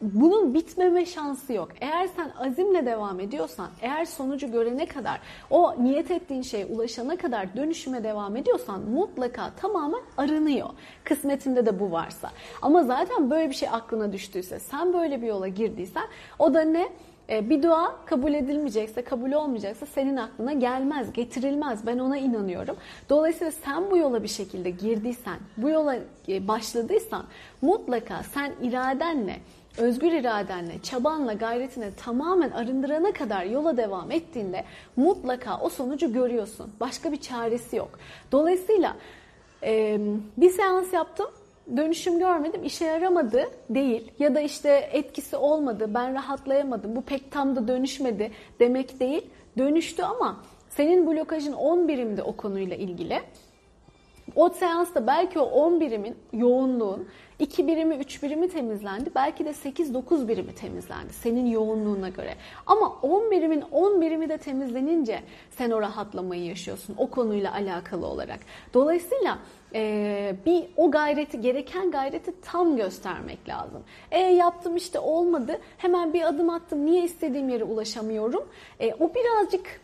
[0.00, 1.68] bunun bitmeme şansı yok.
[1.80, 7.56] Eğer sen azimle devam ediyorsan, eğer sonucu görene kadar, o niyet ettiğin şeye ulaşana kadar
[7.56, 10.68] dönüşüme devam ediyorsan mutlaka tamamen aranıyor.
[11.04, 12.30] Kısmetinde de bu varsa.
[12.62, 16.04] Ama zaten böyle bir şey aklına düştüyse, sen böyle bir yola girdiysen
[16.38, 16.88] o da ne?
[17.30, 21.86] E, bir dua kabul edilmeyecekse, kabul olmayacaksa senin aklına gelmez, getirilmez.
[21.86, 22.76] Ben ona inanıyorum.
[23.10, 25.96] Dolayısıyla sen bu yola bir şekilde girdiysen, bu yola
[26.28, 27.24] e, başladıysan
[27.62, 29.36] mutlaka sen iradenle,
[29.78, 34.64] özgür iradenle, çabanla, gayretine tamamen arındırana kadar yola devam ettiğinde
[34.96, 36.72] mutlaka o sonucu görüyorsun.
[36.80, 37.98] Başka bir çaresi yok.
[38.32, 38.96] Dolayısıyla
[39.62, 39.98] e,
[40.36, 41.26] bir seans yaptım,
[41.76, 47.56] dönüşüm görmedim, işe yaramadı değil ya da işte etkisi olmadı, ben rahatlayamadım, bu pek tam
[47.56, 48.30] da dönüşmedi
[48.60, 49.30] demek değil.
[49.58, 53.20] Dönüştü ama senin blokajın 10 birimdi o konuyla ilgili.
[54.36, 57.08] O seansta belki o 10 birimin yoğunluğun
[57.40, 59.10] 2 birimi 3 birimi temizlendi.
[59.14, 62.34] Belki de 8-9 birimi temizlendi senin yoğunluğuna göre.
[62.66, 68.40] Ama 10 birimin 10 birimi de temizlenince sen o rahatlamayı yaşıyorsun o konuyla alakalı olarak.
[68.74, 69.38] Dolayısıyla
[69.74, 73.82] e, bir o gayreti gereken gayreti tam göstermek lazım.
[74.10, 78.48] E yaptım işte olmadı hemen bir adım attım niye istediğim yere ulaşamıyorum.
[78.80, 79.80] E, o birazcık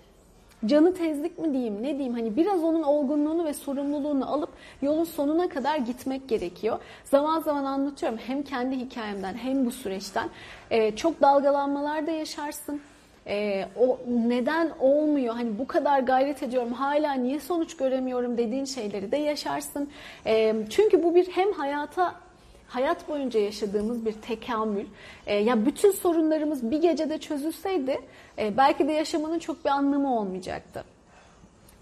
[0.66, 4.50] canı tezlik mi diyeyim ne diyeyim hani biraz onun olgunluğunu ve sorumluluğunu alıp
[4.82, 6.78] yolun sonuna kadar gitmek gerekiyor.
[7.04, 10.28] Zaman zaman anlatıyorum hem kendi hikayemden hem bu süreçten
[10.70, 12.80] ee, çok dalgalanmalar da yaşarsın.
[13.28, 19.12] Ee, o neden olmuyor hani bu kadar gayret ediyorum hala niye sonuç göremiyorum dediğin şeyleri
[19.12, 19.90] de yaşarsın.
[20.26, 22.14] Ee, çünkü bu bir hem hayata
[22.68, 24.84] hayat boyunca yaşadığımız bir tekamül.
[25.26, 28.00] E, ya bütün sorunlarımız bir gecede çözülseydi
[28.38, 30.84] e, belki de yaşamanın çok bir anlamı olmayacaktı.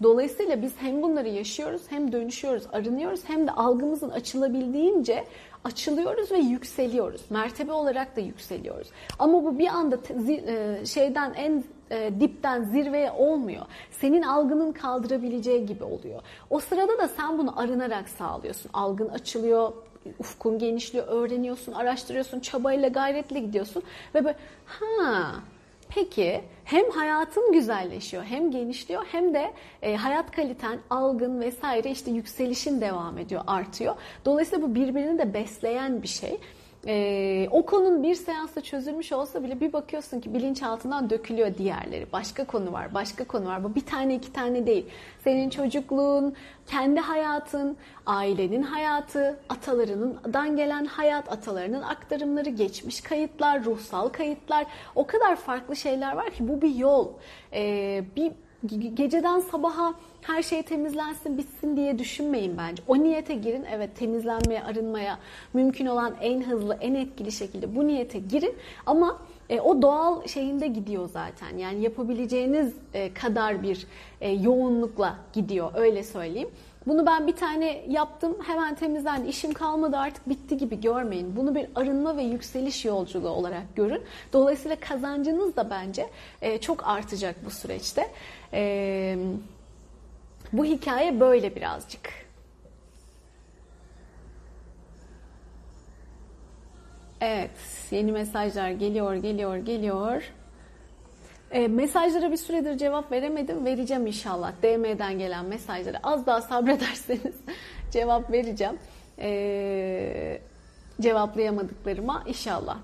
[0.03, 5.25] Dolayısıyla biz hem bunları yaşıyoruz hem dönüşüyoruz, arınıyoruz hem de algımızın açılabildiğince
[5.63, 7.21] açılıyoruz ve yükseliyoruz.
[7.29, 8.87] Mertebe olarak da yükseliyoruz.
[9.19, 13.65] Ama bu bir anda e, şeyden en e, dipten zirveye olmuyor.
[13.91, 16.21] Senin algının kaldırabileceği gibi oluyor.
[16.49, 18.69] O sırada da sen bunu arınarak sağlıyorsun.
[18.73, 19.73] Algın açılıyor,
[20.19, 23.83] ufkun genişliyor, öğreniyorsun, araştırıyorsun, çabayla gayretle gidiyorsun
[24.15, 25.35] ve böyle ha
[25.89, 32.81] Peki hem hayatın güzelleşiyor hem genişliyor hem de e, hayat kaliten, algın vesaire işte yükselişin
[32.81, 33.95] devam ediyor, artıyor.
[34.25, 36.39] Dolayısıyla bu birbirini de besleyen bir şey
[36.87, 42.05] e, o konun bir seansta çözülmüş olsa bile bir bakıyorsun ki bilinçaltından dökülüyor diğerleri.
[42.13, 43.63] Başka konu var, başka konu var.
[43.63, 44.85] Bu bir tane iki tane değil.
[45.23, 46.35] Senin çocukluğun,
[46.67, 54.65] kendi hayatın, ailenin hayatı, atalarından gelen hayat, atalarının aktarımları, geçmiş kayıtlar, ruhsal kayıtlar.
[54.95, 57.09] O kadar farklı şeyler var ki bu bir yol.
[57.53, 58.31] E, bir
[58.95, 59.93] geceden sabaha
[60.27, 62.83] her şey temizlensin bitsin diye düşünmeyin bence.
[62.87, 63.65] O niyete girin.
[63.71, 65.19] Evet temizlenmeye, arınmaya
[65.53, 68.55] mümkün olan en hızlı, en etkili şekilde bu niyete girin.
[68.85, 69.17] Ama
[69.49, 71.57] e, o doğal şeyinde gidiyor zaten.
[71.57, 73.87] Yani yapabileceğiniz e, kadar bir
[74.21, 76.49] e, yoğunlukla gidiyor öyle söyleyeyim.
[76.87, 81.35] Bunu ben bir tane yaptım hemen temizlendi işim kalmadı artık bitti gibi görmeyin.
[81.35, 84.01] Bunu bir arınma ve yükseliş yolculuğu olarak görün.
[84.33, 86.09] Dolayısıyla kazancınız da bence
[86.41, 88.07] e, çok artacak bu süreçte.
[88.53, 89.17] E,
[90.53, 92.25] bu hikaye böyle birazcık.
[97.21, 97.51] Evet,
[97.91, 100.23] yeni mesajlar geliyor, geliyor, geliyor.
[101.51, 103.65] E, mesajlara bir süredir cevap veremedim.
[103.65, 104.53] Vereceğim inşallah.
[104.63, 107.35] DM'den gelen mesajlara az daha sabrederseniz
[107.91, 108.77] cevap vereceğim.
[109.19, 110.41] E,
[111.01, 112.77] cevaplayamadıklarıma inşallah.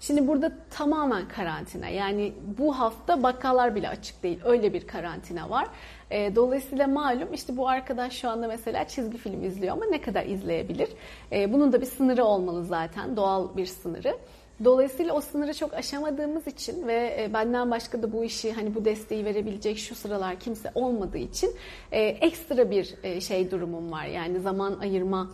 [0.00, 1.88] Şimdi burada tamamen karantina.
[1.88, 4.40] Yani bu hafta bakkallar bile açık değil.
[4.44, 5.68] Öyle bir karantina var.
[6.10, 10.26] E, dolayısıyla malum işte bu arkadaş şu anda mesela çizgi film izliyor ama ne kadar
[10.26, 10.88] izleyebilir?
[11.32, 13.16] E, bunun da bir sınırı olmalı zaten.
[13.16, 14.16] Doğal bir sınırı.
[14.64, 18.84] Dolayısıyla o sınırı çok aşamadığımız için ve e, benden başka da bu işi hani bu
[18.84, 21.50] desteği verebilecek şu sıralar kimse olmadığı için
[21.92, 24.04] e, ekstra bir e, şey durumum var.
[24.04, 25.30] Yani zaman ayırma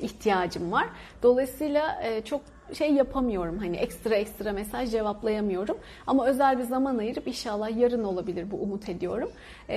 [0.00, 0.86] ihtiyacım var.
[1.22, 2.40] Dolayısıyla çok
[2.72, 5.78] şey yapamıyorum hani ekstra ekstra mesaj cevaplayamıyorum.
[6.06, 9.30] Ama özel bir zaman ayırıp inşallah yarın olabilir bu umut ediyorum.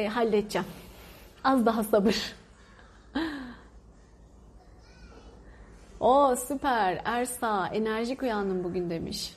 [0.09, 0.67] halledeceğim.
[1.43, 2.33] Az daha sabır.
[5.99, 9.33] O süper Ersa enerjik uyandım bugün demiş.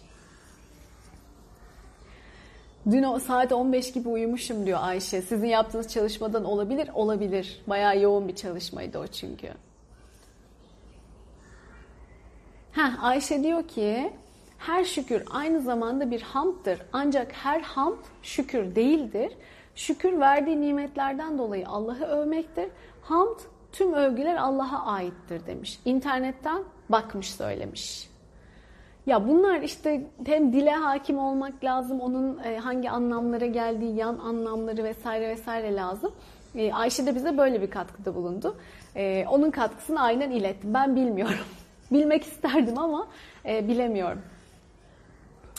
[2.90, 5.22] Dün o saat 15 gibi uyumuşum diyor Ayşe.
[5.22, 7.62] Sizin yaptığınız çalışmadan olabilir, olabilir.
[7.66, 9.48] Bayağı yoğun bir çalışmaydı o çünkü.
[12.72, 14.12] Heh, Ayşe diyor ki
[14.58, 16.78] her şükür aynı zamanda bir hamdır.
[16.92, 19.32] Ancak her hamd şükür değildir.
[19.74, 22.68] Şükür verdiği nimetlerden dolayı Allah'ı övmektir.
[23.02, 23.38] Hamd
[23.72, 25.78] tüm övgüler Allah'a aittir demiş.
[25.84, 28.08] İnternetten bakmış söylemiş.
[29.06, 34.84] Ya bunlar işte hem dile hakim olmak lazım, onun e, hangi anlamlara geldiği, yan anlamları
[34.84, 36.12] vesaire vesaire lazım.
[36.54, 38.56] E, Ayşe de bize böyle bir katkıda bulundu.
[38.96, 40.74] E, onun katkısını aynen ilettim.
[40.74, 41.34] Ben bilmiyorum.
[41.92, 43.08] Bilmek isterdim ama
[43.44, 44.22] bilemiyorum.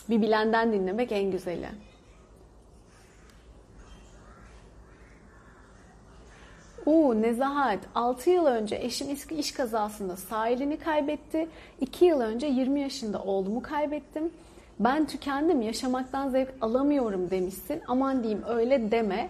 [0.08, 1.68] Bir bilenden dinlemek en güzeli.
[6.86, 11.48] Uuu Nezahat 6 yıl önce eşim iş kazasında sağ elini kaybetti.
[11.80, 14.30] 2 yıl önce 20 yaşında oğlumu kaybettim.
[14.80, 17.82] Ben tükendim yaşamaktan zevk alamıyorum demişsin.
[17.88, 19.28] Aman diyeyim öyle deme.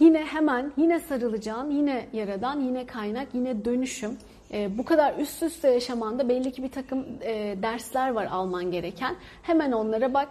[0.00, 4.18] Yine hemen yine sarılacağın, yine yaradan, yine kaynak, yine dönüşüm.
[4.52, 9.16] E, bu kadar üst üste yaşamanda belli ki bir takım e, dersler var alman gereken.
[9.42, 10.28] Hemen onlara bak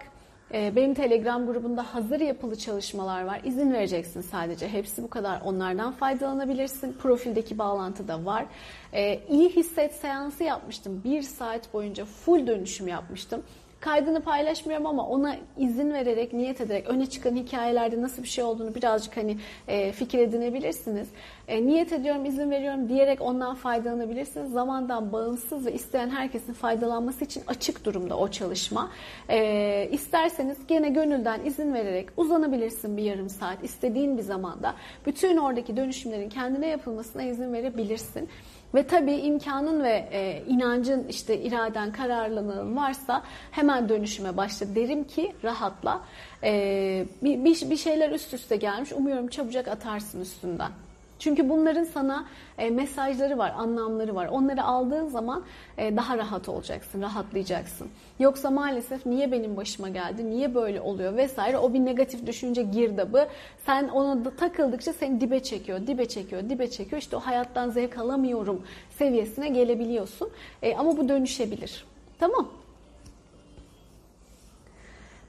[0.54, 3.40] Ee, benim Telegram grubunda hazır yapılı çalışmalar var.
[3.44, 4.68] İzin vereceksin sadece.
[4.68, 5.40] Hepsi bu kadar.
[5.40, 6.92] Onlardan faydalanabilirsin.
[6.92, 8.46] Profildeki bağlantı da var.
[8.92, 11.02] Ee, iyi hisset seansı yapmıştım.
[11.04, 13.42] Bir saat boyunca full dönüşüm yapmıştım.
[13.80, 18.74] Kaydını paylaşmıyorum ama ona izin vererek, niyet ederek öne çıkan hikayelerde nasıl bir şey olduğunu
[18.74, 19.38] birazcık hani
[19.68, 21.08] e, fikir edinebilirsiniz.
[21.48, 24.52] E, niyet ediyorum, izin veriyorum diyerek ondan faydalanabilirsiniz.
[24.52, 28.90] Zamandan bağımsız ve isteyen herkesin faydalanması için açık durumda o çalışma.
[29.28, 34.74] E, isterseniz gene gönülden izin vererek uzanabilirsin bir yarım saat istediğin bir zamanda.
[35.06, 38.28] Bütün oradaki dönüşümlerin kendine yapılmasına izin verebilirsin.
[38.74, 45.32] Ve tabii imkanın ve e, inancın işte iraden, kararlılığın varsa hemen dönüşüme başla derim ki
[45.44, 46.00] rahatla.
[46.42, 50.70] E, bir, bir şeyler üst üste gelmiş umuyorum çabucak atarsın üstünden.
[51.18, 52.26] Çünkü bunların sana
[52.58, 54.26] e, mesajları var, anlamları var.
[54.26, 55.44] Onları aldığın zaman
[55.78, 57.88] e, daha rahat olacaksın, rahatlayacaksın.
[58.18, 63.28] Yoksa maalesef niye benim başıma geldi, niye böyle oluyor vesaire o bir negatif düşünce girdabı.
[63.66, 67.02] Sen ona da takıldıkça seni dibe çekiyor, dibe çekiyor, dibe çekiyor.
[67.02, 68.62] İşte o hayattan zevk alamıyorum
[68.98, 70.30] seviyesine gelebiliyorsun.
[70.62, 71.84] E, ama bu dönüşebilir.
[72.18, 72.48] Tamam.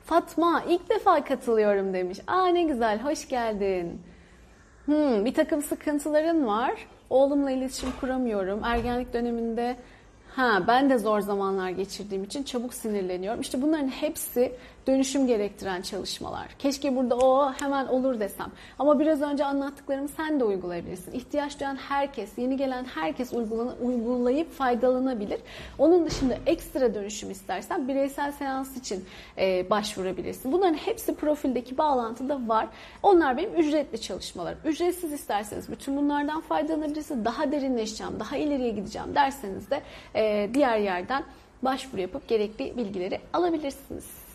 [0.06, 2.20] Fatma ilk defa katılıyorum demiş.
[2.28, 4.02] Aa ne güzel, hoş geldin.
[4.90, 6.74] Hmm, bir takım sıkıntıların var.
[7.10, 8.64] Oğlumla iletişim kuramıyorum.
[8.64, 9.76] Ergenlik döneminde
[10.36, 13.42] Ha, ben de zor zamanlar geçirdiğim için çabuk sinirleniyorum.
[13.42, 14.52] İşte bunların hepsi
[14.90, 16.48] dönüşüm gerektiren çalışmalar.
[16.60, 18.52] Keşke burada o hemen olur desem.
[18.80, 21.12] Ama biraz önce anlattıklarımı sen de uygulayabilirsin.
[21.12, 23.34] İhtiyaç duyan herkes, yeni gelen herkes
[23.82, 25.40] uygulayıp faydalanabilir.
[25.78, 29.06] Onun dışında ekstra dönüşüm istersen bireysel seans için
[29.38, 30.52] e, başvurabilirsin.
[30.52, 32.68] Bunların hepsi profildeki bağlantıda var.
[33.04, 34.60] Onlar benim ücretli çalışmalarım.
[34.66, 37.26] Ücretsiz isterseniz bütün bunlardan faydalanabilirsiniz.
[37.26, 39.82] Daha derinleşeceğim, daha ileriye gideceğim derseniz de
[40.16, 41.24] e, diğer yerden
[41.62, 44.29] başvuru yapıp gerekli bilgileri alabilirsiniz.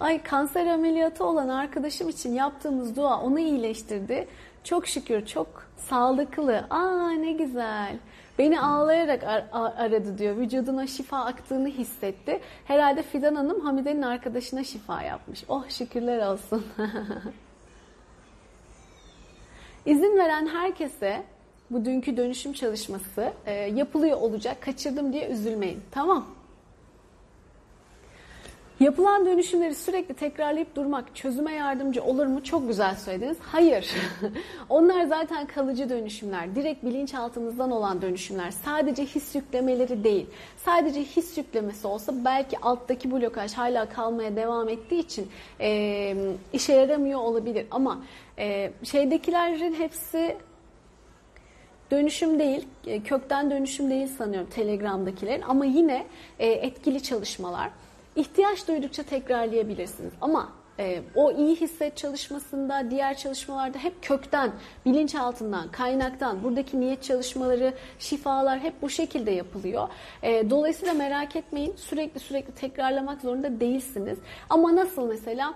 [0.00, 4.28] Ay kanser ameliyatı olan arkadaşım için yaptığımız dua onu iyileştirdi.
[4.64, 6.64] Çok şükür çok sağlıklı.
[6.70, 7.96] Aa ne güzel.
[8.38, 10.36] Beni ağlayarak ar- aradı diyor.
[10.36, 12.40] Vücuduna şifa aktığını hissetti.
[12.64, 15.44] Herhalde Fidan Hanım Hamide'nin arkadaşına şifa yapmış.
[15.48, 16.66] Oh şükürler olsun.
[19.86, 21.22] İzin veren herkese
[21.70, 24.62] bu dünkü dönüşüm çalışması e, yapılıyor olacak.
[24.62, 25.80] Kaçırdım diye üzülmeyin.
[25.90, 26.26] Tamam.
[28.80, 32.44] Yapılan dönüşümleri sürekli tekrarlayıp durmak çözüme yardımcı olur mu?
[32.44, 33.36] Çok güzel söylediniz.
[33.40, 33.90] Hayır.
[34.68, 36.54] Onlar zaten kalıcı dönüşümler.
[36.54, 38.50] Direkt bilinçaltımızdan olan dönüşümler.
[38.50, 40.26] Sadece his yüklemeleri değil.
[40.56, 45.28] Sadece his yüklemesi olsa belki alttaki blokaj hala kalmaya devam ettiği için
[45.60, 46.14] e,
[46.52, 47.66] işe yaramıyor olabilir.
[47.70, 47.98] Ama
[48.38, 50.36] e, şeydekilerin hepsi
[51.90, 52.66] dönüşüm değil,
[53.04, 56.06] kökten dönüşüm değil sanıyorum Telegram'dakilerin ama yine
[56.38, 57.70] etkili çalışmalar.
[58.16, 60.12] İhtiyaç duydukça tekrarlayabilirsiniz.
[60.20, 64.52] Ama e, o iyi hisset çalışmasında, diğer çalışmalarda hep kökten,
[64.86, 69.88] bilinçaltından, kaynaktan, buradaki niyet çalışmaları, şifalar hep bu şekilde yapılıyor.
[70.22, 74.18] E, dolayısıyla merak etmeyin, sürekli sürekli tekrarlamak zorunda değilsiniz.
[74.50, 75.54] Ama nasıl mesela?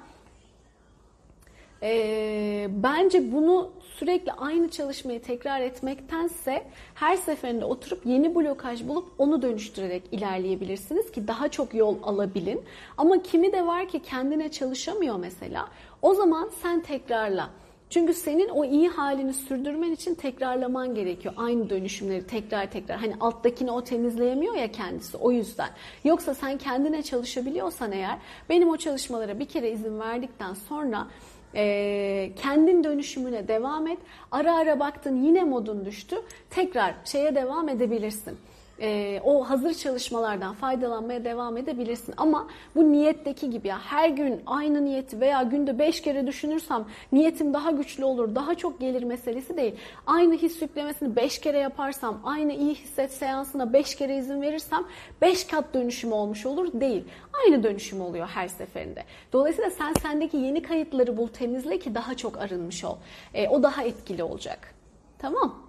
[1.83, 6.63] E, bence bunu sürekli aynı çalışmayı tekrar etmektense
[6.95, 12.63] her seferinde oturup yeni blokaj bulup onu dönüştürerek ilerleyebilirsiniz ki daha çok yol alabilin.
[12.97, 15.69] Ama kimi de var ki kendine çalışamıyor mesela.
[16.03, 17.51] O zaman sen tekrarla.
[17.91, 21.35] Çünkü senin o iyi halini sürdürmen için tekrarlaman gerekiyor.
[21.37, 22.97] Aynı dönüşümleri tekrar tekrar.
[22.99, 25.69] Hani alttakini o temizleyemiyor ya kendisi o yüzden.
[26.05, 31.07] Yoksa sen kendine çalışabiliyorsan eğer benim o çalışmalara bir kere izin verdikten sonra
[31.57, 33.99] e, kendin dönüşümüne devam et.
[34.31, 36.17] Ara ara baktın yine modun düştü.
[36.51, 38.38] Tekrar şeye devam edebilirsin
[38.81, 42.15] e, o hazır çalışmalardan faydalanmaya devam edebilirsin.
[42.17, 47.55] Ama bu niyetteki gibi ya her gün aynı niyeti veya günde beş kere düşünürsem niyetim
[47.55, 49.75] daha güçlü olur, daha çok gelir meselesi değil.
[50.07, 54.85] Aynı his yüklemesini beş kere yaparsam, aynı iyi hisset seansına beş kere izin verirsem
[55.23, 57.05] beş kat dönüşüm olmuş olur değil.
[57.45, 59.05] Aynı dönüşüm oluyor her seferinde.
[59.33, 62.97] Dolayısıyla sen sendeki yeni kayıtları bul, temizle ki daha çok arınmış ol.
[63.35, 64.75] E, o daha etkili olacak.
[65.19, 65.63] Tamam.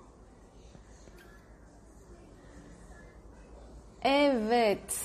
[4.05, 4.99] Evet.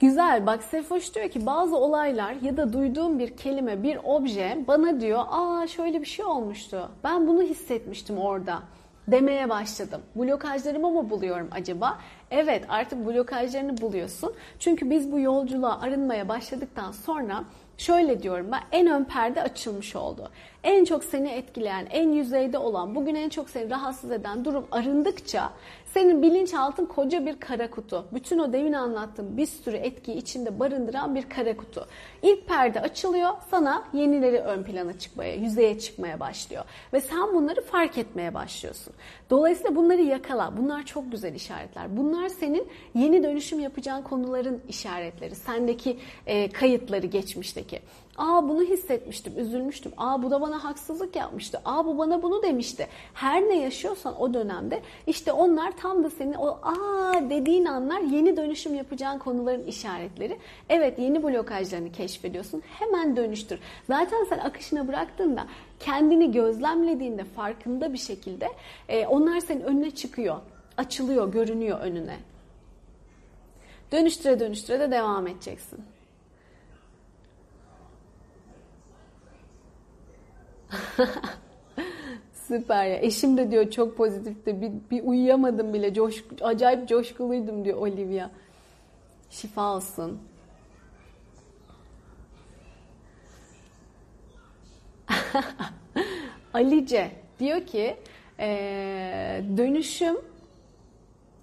[0.00, 0.46] Güzel.
[0.46, 5.24] Bak Sefoş diyor ki bazı olaylar ya da duyduğum bir kelime, bir obje bana diyor
[5.28, 6.90] aa şöyle bir şey olmuştu.
[7.04, 8.62] Ben bunu hissetmiştim orada
[9.08, 10.02] demeye başladım.
[10.16, 11.98] Blokajlarımı mı buluyorum acaba?
[12.30, 14.34] Evet artık blokajlarını buluyorsun.
[14.58, 17.44] Çünkü biz bu yolculuğa arınmaya başladıktan sonra
[17.78, 20.30] şöyle diyorum ben en ön perde açılmış oldu.
[20.64, 25.52] En çok seni etkileyen, en yüzeyde olan, bugün en çok seni rahatsız eden durum arındıkça
[25.94, 28.06] senin bilinçaltın koca bir kara kutu.
[28.12, 31.86] Bütün o demin anlattığım bir sürü etkiyi içinde barındıran bir kara kutu.
[32.22, 36.64] İlk perde açılıyor, sana yenileri ön plana çıkmaya, yüzeye çıkmaya başlıyor.
[36.92, 38.92] Ve sen bunları fark etmeye başlıyorsun.
[39.30, 40.56] Dolayısıyla bunları yakala.
[40.56, 41.96] Bunlar çok güzel işaretler.
[41.96, 45.34] Bunlar senin yeni dönüşüm yapacağın konuların işaretleri.
[45.34, 47.80] Sendeki e, kayıtları geçmişteki.
[48.18, 49.92] Aa bunu hissetmiştim, üzülmüştüm.
[49.96, 51.60] Aa bu da bana haksızlık yapmıştı.
[51.64, 52.86] Aa bu bana bunu demişti.
[53.14, 58.36] Her ne yaşıyorsan o dönemde işte onlar tam da senin o aa dediğin anlar yeni
[58.36, 60.38] dönüşüm yapacağın konuların işaretleri.
[60.68, 62.62] Evet yeni blokajlarını keşfediyorsun.
[62.78, 63.58] Hemen dönüştür.
[63.86, 65.46] Zaten sen akışına bıraktığında
[65.80, 68.48] kendini gözlemlediğinde farkında bir şekilde
[68.88, 70.36] e, onlar senin önüne çıkıyor.
[70.76, 72.16] Açılıyor, görünüyor önüne.
[73.92, 75.97] Dönüştüre dönüştüre de devam edeceksin.
[82.32, 82.96] Süper ya.
[82.96, 84.60] Eşim de diyor çok pozitifti.
[84.60, 85.94] Bir, bir uyuyamadım bile.
[85.94, 88.30] Coş, acayip coşkuluydum diyor Olivia.
[89.30, 90.18] Şifa olsun.
[96.54, 97.96] Alice diyor ki
[98.40, 100.16] ee, dönüşüm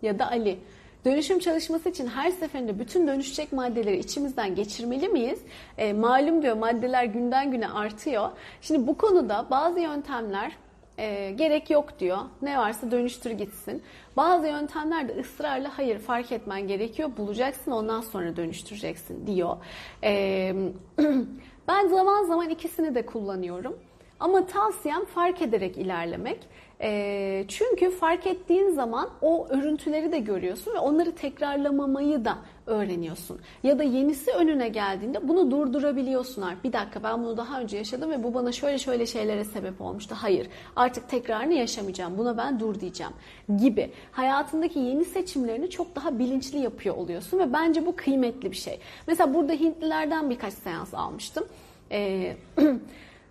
[0.02, 0.60] ya da Ali
[1.06, 5.40] Dönüşüm çalışması için her seferinde bütün dönüşecek maddeleri içimizden geçirmeli miyiz?
[5.78, 8.30] E, malum diyor maddeler günden güne artıyor.
[8.62, 10.52] Şimdi bu konuda bazı yöntemler
[10.98, 12.18] e, gerek yok diyor.
[12.42, 13.84] Ne varsa dönüştür gitsin.
[14.18, 17.12] Bazı yöntemler de ısrarla hayır fark etmen gerekiyor.
[17.18, 19.58] Bulacaksın ondan sonra dönüştüreceksin diyor.
[20.04, 20.54] E,
[21.68, 23.80] ben zaman zaman ikisini de kullanıyorum.
[24.20, 26.40] Ama tavsiyem fark ederek ilerlemek.
[26.82, 33.40] E, çünkü fark ettiğin zaman o örüntüleri de görüyorsun ve onları tekrarlamamayı da öğreniyorsun.
[33.64, 36.44] Ya da yenisi önüne geldiğinde bunu durdurabiliyorsun.
[36.64, 40.16] Bir dakika ben bunu daha önce yaşadım ve bu bana şöyle şöyle şeylere sebep olmuştu.
[40.20, 42.18] Hayır artık tekrarını yaşamayacağım.
[42.18, 43.14] Buna ben dur diyeceğim
[43.58, 43.92] gibi.
[44.12, 48.80] Hayatındaki yeni seçimlerini çok daha bilinçli yapıyor oluyorsun ve bence bu kıymetli bir şey.
[49.08, 51.44] Mesela burada Hintlilerden birkaç seans almıştım.
[51.92, 52.38] Eee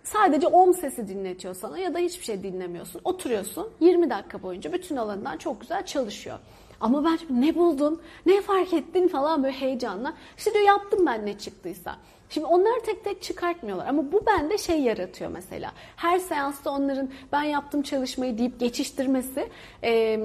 [0.05, 3.01] Sadece om sesi dinletiyor sana ya da hiçbir şey dinlemiyorsun.
[3.03, 6.39] Oturuyorsun 20 dakika boyunca bütün alanından çok güzel çalışıyor.
[6.81, 10.13] Ama ben ne buldun, ne fark ettin falan böyle heyecanla.
[10.37, 11.95] İşte diyor yaptım ben ne çıktıysa.
[12.29, 15.71] Şimdi onlar tek tek çıkartmıyorlar ama bu bende şey yaratıyor mesela.
[15.95, 19.49] Her seansta onların ben yaptım çalışmayı deyip geçiştirmesi
[19.83, 20.19] e,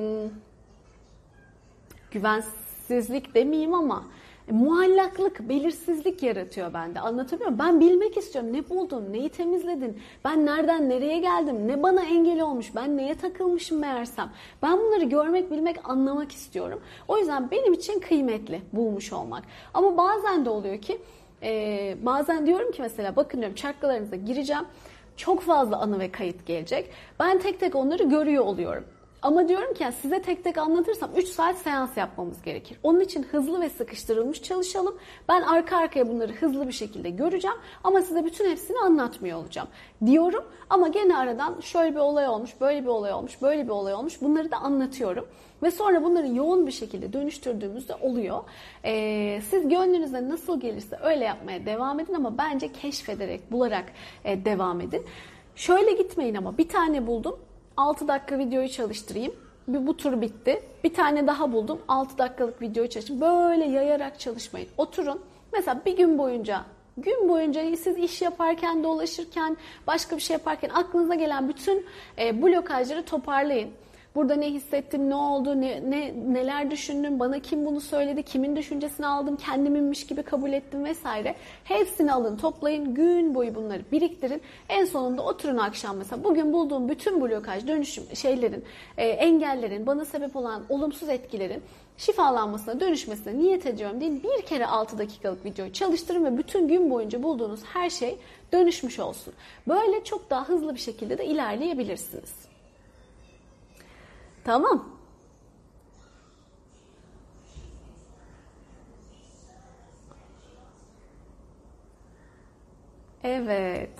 [2.10, 4.04] güvensizlik demeyeyim ama
[4.50, 7.00] e, muallaklık, belirsizlik yaratıyor bende.
[7.00, 7.58] Anlatabiliyor muyum?
[7.58, 8.52] Ben bilmek istiyorum.
[8.52, 9.12] Ne buldun?
[9.12, 9.98] Neyi temizledin?
[10.24, 11.68] Ben nereden nereye geldim?
[11.68, 12.74] Ne bana engel olmuş?
[12.74, 14.30] Ben neye takılmışım meğersem?
[14.62, 16.80] Ben bunları görmek, bilmek, anlamak istiyorum.
[17.08, 19.44] O yüzden benim için kıymetli bulmuş olmak.
[19.74, 20.98] Ama bazen de oluyor ki
[21.42, 24.64] e, bazen diyorum ki mesela bakın diyorum çakralarınıza gireceğim.
[25.16, 26.90] Çok fazla anı ve kayıt gelecek.
[27.20, 28.84] Ben tek tek onları görüyor oluyorum.
[29.22, 32.78] Ama diyorum ki size tek tek anlatırsam 3 saat seans yapmamız gerekir.
[32.82, 34.98] Onun için hızlı ve sıkıştırılmış çalışalım.
[35.28, 39.68] Ben arka arkaya bunları hızlı bir şekilde göreceğim ama size bütün hepsini anlatmıyor olacağım
[40.06, 40.44] diyorum.
[40.70, 44.22] Ama gene aradan şöyle bir olay olmuş, böyle bir olay olmuş, böyle bir olay olmuş
[44.22, 45.26] bunları da anlatıyorum.
[45.62, 48.40] Ve sonra bunları yoğun bir şekilde dönüştürdüğümüzde oluyor.
[48.84, 53.84] Ee, siz gönlünüze nasıl gelirse öyle yapmaya devam edin ama bence keşfederek, bularak
[54.24, 55.04] e, devam edin.
[55.56, 57.38] Şöyle gitmeyin ama bir tane buldum
[57.80, 59.34] 6 dakika videoyu çalıştırayım.
[59.68, 60.62] Bir bu tur bitti.
[60.84, 61.78] Bir tane daha buldum.
[61.88, 63.20] 6 dakikalık videoyu çalıştım.
[63.20, 64.68] Böyle yayarak çalışmayın.
[64.76, 65.20] Oturun.
[65.52, 66.64] Mesela bir gün boyunca
[66.96, 69.56] gün boyunca siz iş yaparken, dolaşırken,
[69.86, 71.86] başka bir şey yaparken aklınıza gelen bütün
[72.18, 73.70] e, blokajları toparlayın.
[74.14, 79.06] Burada ne hissettim, ne oldu, ne, ne neler düşündüm, bana kim bunu söyledi, kimin düşüncesini
[79.06, 81.34] aldım, kendiminmiş gibi kabul ettim vesaire.
[81.64, 84.42] Hepsini alın, toplayın, gün boyu bunları biriktirin.
[84.68, 88.64] En sonunda oturun akşam mesela bugün bulduğum bütün blokaj, dönüşüm şeylerin,
[88.96, 91.62] e, engellerin, bana sebep olan olumsuz etkilerin
[91.96, 94.22] şifalanmasına, dönüşmesine niyet ediyorum deyin.
[94.22, 98.18] Bir kere 6 dakikalık videoyu çalıştırın ve bütün gün boyunca bulduğunuz her şey
[98.52, 99.34] dönüşmüş olsun.
[99.68, 102.49] Böyle çok daha hızlı bir şekilde de ilerleyebilirsiniz.
[104.44, 105.00] Tamam.
[113.24, 113.90] Evet.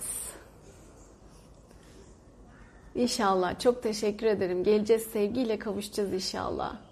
[2.95, 3.59] İnşallah.
[3.59, 4.63] Çok teşekkür ederim.
[4.63, 6.90] Geleceğiz sevgiyle kavuşacağız inşallah.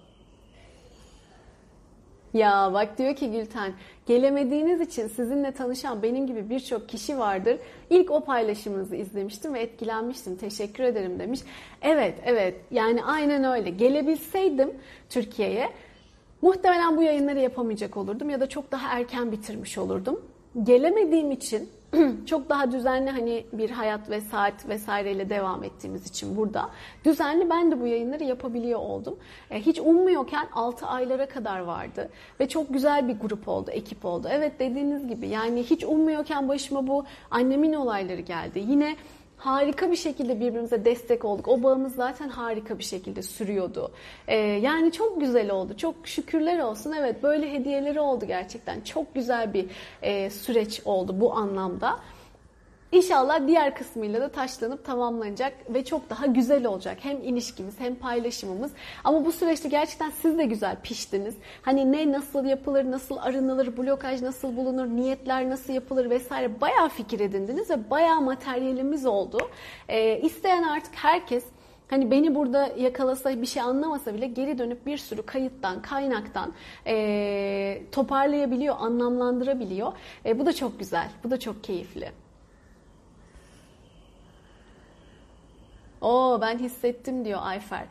[2.33, 3.73] Ya bak diyor ki Gülten,
[4.05, 7.57] gelemediğiniz için sizinle tanışan benim gibi birçok kişi vardır.
[7.89, 10.35] İlk o paylaşımınızı izlemiştim ve etkilenmiştim.
[10.35, 11.39] Teşekkür ederim demiş.
[11.81, 12.55] Evet, evet.
[12.71, 13.69] Yani aynen öyle.
[13.69, 14.71] Gelebilseydim
[15.09, 15.69] Türkiye'ye
[16.41, 20.21] muhtemelen bu yayınları yapamayacak olurdum ya da çok daha erken bitirmiş olurdum.
[20.63, 21.69] Gelemediğim için
[22.25, 26.69] çok daha düzenli hani bir hayat ve saat vesaireyle devam ettiğimiz için burada
[27.05, 29.17] düzenli ben de bu yayınları yapabiliyor oldum.
[29.51, 32.09] E, hiç ummuyorken 6 aylara kadar vardı
[32.39, 34.27] ve çok güzel bir grup oldu, ekip oldu.
[34.31, 38.63] Evet dediğiniz gibi yani hiç ummuyorken başıma bu annemin olayları geldi.
[38.67, 38.95] Yine
[39.39, 41.47] harika bir şekilde birbirimize destek olduk.
[41.47, 43.91] O bağımız zaten harika bir şekilde sürüyordu.
[44.27, 45.77] Ee, yani çok güzel oldu.
[45.77, 46.91] Çok şükürler olsun.
[46.99, 48.81] Evet böyle hediyeleri oldu gerçekten.
[48.81, 49.65] Çok güzel bir
[50.01, 51.99] e, süreç oldu bu anlamda.
[52.91, 56.97] İnşallah diğer kısmıyla da taşlanıp tamamlanacak ve çok daha güzel olacak.
[57.01, 58.71] Hem ilişkimiz hem paylaşımımız.
[59.03, 61.35] Ama bu süreçte gerçekten siz de güzel piştiniz.
[61.61, 67.19] Hani ne nasıl yapılır, nasıl arınılır, blokaj nasıl bulunur, niyetler nasıl yapılır vesaire bayağı fikir
[67.19, 69.37] edindiniz ve bayağı materyalimiz oldu.
[69.89, 71.43] Ee, isteyen artık herkes
[71.89, 76.53] Hani beni burada yakalasa bir şey anlamasa bile geri dönüp bir sürü kayıttan, kaynaktan
[76.87, 79.93] e, toparlayabiliyor, anlamlandırabiliyor.
[80.25, 82.11] E, bu da çok güzel, bu da çok keyifli.
[86.01, 87.85] Oo ben hissettim diyor Ayfer.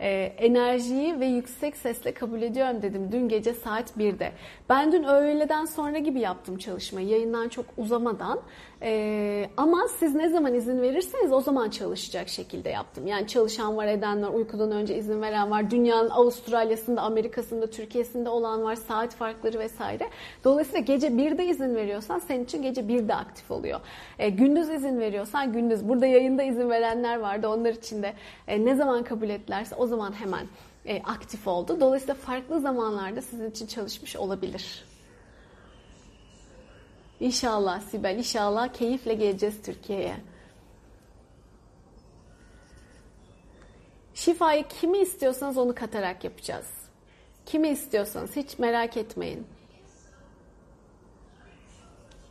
[0.00, 4.32] Ee, enerjiyi ve yüksek sesle kabul ediyorum dedim dün gece saat 1'de.
[4.68, 8.40] Ben dün öğleden sonra gibi yaptım çalışmayı yayından çok uzamadan.
[8.82, 13.06] Ee, ama siz ne zaman izin verirseniz o zaman çalışacak şekilde yaptım.
[13.06, 15.70] Yani çalışan var, eden var, uykudan önce izin veren var.
[15.70, 18.74] Dünyanın Avustralya'sında, Amerika'sında, Türkiye'sinde olan var.
[18.74, 20.08] Saat farkları vesaire.
[20.44, 23.80] Dolayısıyla gece 1'de izin veriyorsan senin için gece 1'de aktif oluyor.
[24.18, 25.88] E, gündüz izin veriyorsan gündüz.
[25.88, 27.48] Burada yayında izin verenler vardı.
[27.48, 28.12] Onlar için de
[28.48, 30.46] e, ne zaman kabul ettilerse o zaman hemen
[30.86, 31.80] e, aktif oldu.
[31.80, 34.95] Dolayısıyla farklı zamanlarda sizin için çalışmış olabilir.
[37.20, 40.16] İnşallah Sibel, inşallah keyifle geleceğiz Türkiye'ye.
[44.14, 46.66] Şifayı kimi istiyorsanız onu katarak yapacağız.
[47.46, 49.46] Kimi istiyorsanız hiç merak etmeyin.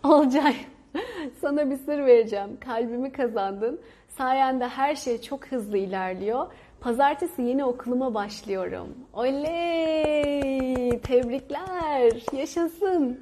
[0.03, 0.55] Olcay,
[1.41, 2.59] sana bir sır vereceğim.
[2.59, 3.81] Kalbimi kazandın.
[4.17, 6.47] Sayende her şey çok hızlı ilerliyor.
[6.79, 8.95] Pazartesi yeni okuluma başlıyorum.
[9.13, 10.99] Oley!
[11.01, 12.33] Tebrikler!
[12.37, 13.19] Yaşasın!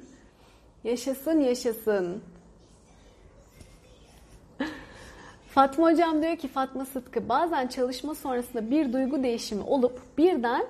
[0.84, 2.22] Yaşasın yaşasın.
[5.48, 10.66] Fatma hocam diyor ki Fatma Sıtkı bazen çalışma sonrasında bir duygu değişimi olup birden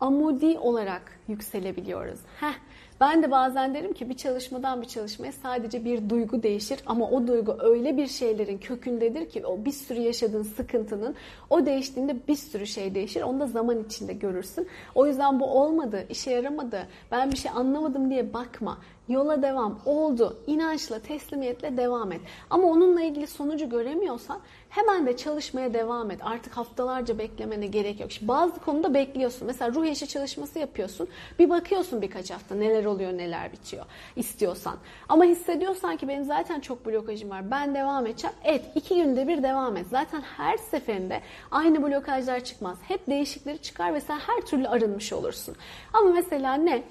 [0.00, 2.20] amudi olarak yükselebiliyoruz.
[2.40, 2.54] Heh,
[3.00, 7.26] ben de bazen derim ki bir çalışmadan bir çalışmaya sadece bir duygu değişir ama o
[7.26, 11.14] duygu öyle bir şeylerin kökündedir ki o bir sürü yaşadığın sıkıntının
[11.50, 13.22] o değiştiğinde bir sürü şey değişir.
[13.22, 14.68] Onu da zaman içinde görürsün.
[14.94, 18.78] O yüzden bu olmadı, işe yaramadı, ben bir şey anlamadım diye bakma.
[19.08, 19.80] Yola devam.
[19.86, 20.36] Oldu.
[20.46, 22.20] İnançla, teslimiyetle devam et.
[22.50, 26.20] Ama onunla ilgili sonucu göremiyorsan hemen de çalışmaya devam et.
[26.24, 28.12] Artık haftalarca beklemene gerek yok.
[28.12, 29.46] Şimdi bazı konuda bekliyorsun.
[29.46, 31.08] Mesela ruh eşi çalışması yapıyorsun.
[31.38, 33.84] Bir bakıyorsun birkaç hafta neler oluyor, neler bitiyor
[34.16, 34.76] istiyorsan.
[35.08, 37.50] Ama hissediyorsan ki benim zaten çok blokajım var.
[37.50, 38.36] Ben devam edeceğim.
[38.44, 38.64] Et.
[38.74, 39.86] iki günde bir devam et.
[39.90, 41.20] Zaten her seferinde
[41.50, 42.78] aynı blokajlar çıkmaz.
[42.88, 45.56] Hep değişikleri çıkar ve sen her türlü arınmış olursun.
[45.92, 46.82] Ama mesela ne?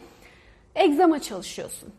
[0.76, 1.90] Egzama çalışıyorsun.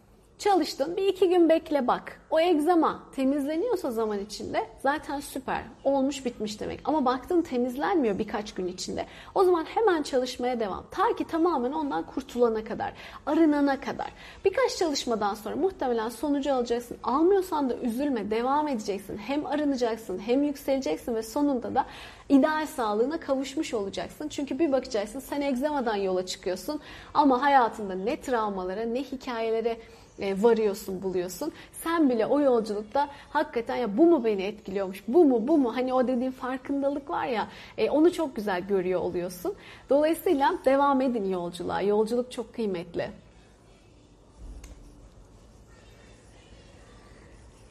[0.41, 2.21] Çalıştın bir iki gün bekle bak.
[2.31, 5.63] O egzama temizleniyorsa zaman içinde zaten süper.
[5.85, 6.81] Olmuş bitmiş demek.
[6.85, 9.07] Ama baktın temizlenmiyor birkaç gün içinde.
[9.35, 10.85] O zaman hemen çalışmaya devam.
[10.91, 12.93] Ta ki tamamen ondan kurtulana kadar.
[13.27, 14.13] Arınana kadar.
[14.45, 16.97] Birkaç çalışmadan sonra muhtemelen sonucu alacaksın.
[17.03, 18.31] Almıyorsan da üzülme.
[18.31, 19.19] Devam edeceksin.
[19.19, 21.87] Hem arınacaksın hem yükseleceksin ve sonunda da
[22.29, 24.29] ideal sağlığına kavuşmuş olacaksın.
[24.29, 26.81] Çünkü bir bakacaksın sen egzamadan yola çıkıyorsun
[27.15, 29.77] ama hayatında ne travmalara ne hikayelere
[30.19, 31.53] varıyorsun, buluyorsun.
[31.73, 35.77] Sen bile o yolculukta hakikaten ya bu mu beni etkiliyormuş, bu mu, bu mu?
[35.77, 37.49] Hani o dediğin farkındalık var ya,
[37.79, 39.55] e, onu çok güzel görüyor oluyorsun.
[39.91, 41.81] Dolayısıyla devam edin yolculuğa.
[41.81, 43.11] Yolculuk çok kıymetli.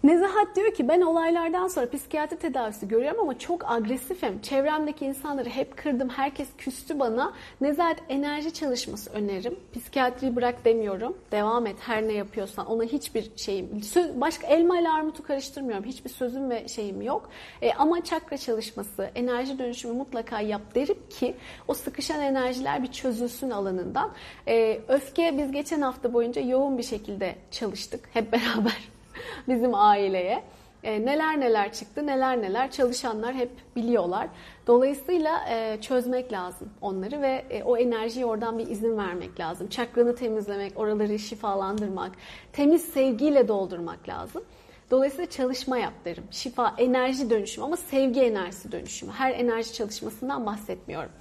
[0.09, 4.41] Nezahat diyor ki ben olaylardan sonra psikiyatri tedavisi görüyorum ama çok agresifim.
[4.41, 6.09] Çevremdeki insanları hep kırdım.
[6.09, 7.33] Herkes küstü bana.
[7.61, 9.59] Nezahat enerji çalışması öneririm.
[9.73, 11.17] Psikiyatriyi bırak demiyorum.
[11.31, 12.65] Devam et her ne yapıyorsan.
[12.65, 13.83] Ona hiçbir şeyim.
[13.83, 15.85] Söz, başka elma ile armutu karıştırmıyorum.
[15.85, 17.29] Hiçbir sözüm ve şeyim yok.
[17.61, 21.35] E, ama çakra çalışması, enerji dönüşümü mutlaka yap derim ki
[21.67, 24.11] o sıkışan enerjiler bir çözülsün alanından.
[24.47, 28.98] E, öfke biz geçen hafta boyunca yoğun bir şekilde çalıştık hep beraber
[29.47, 30.43] bizim aileye.
[30.83, 34.27] E, neler neler çıktı, neler neler çalışanlar hep biliyorlar.
[34.67, 39.67] Dolayısıyla e, çözmek lazım onları ve e, o enerjiyi oradan bir izin vermek lazım.
[39.67, 42.11] Çakranı temizlemek, oraları şifalandırmak,
[42.53, 44.43] temiz sevgiyle doldurmak lazım.
[44.91, 46.23] Dolayısıyla çalışma yap derim.
[46.31, 49.11] Şifa, enerji dönüşümü ama sevgi enerjisi dönüşümü.
[49.11, 51.11] Her enerji çalışmasından bahsetmiyorum.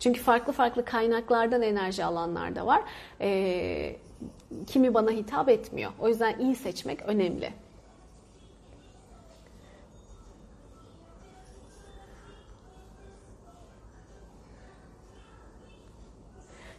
[0.00, 2.82] Çünkü farklı farklı kaynaklardan enerji alanlar da var.
[3.20, 3.96] E,
[4.66, 5.90] kimi bana hitap etmiyor.
[6.00, 7.52] O yüzden iyi seçmek önemli.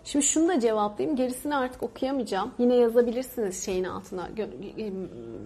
[0.06, 1.18] Şimdi şunu da cevaplayayım.
[1.18, 2.52] Gerisini artık okuyamayacağım.
[2.60, 4.30] Yine yazabilirsiniz şeyin altına,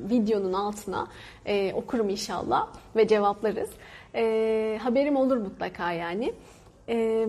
[0.09, 1.07] videonun altına.
[1.45, 3.69] Ee, okurum inşallah ve cevaplarız.
[4.15, 6.33] Ee, haberim olur mutlaka yani.
[6.89, 7.27] Ee,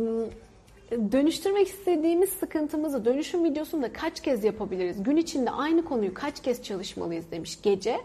[0.90, 5.02] dönüştürmek istediğimiz sıkıntımızı dönüşüm videosunda kaç kez yapabiliriz?
[5.02, 8.00] Gün içinde aynı konuyu kaç kez çalışmalıyız demiş gece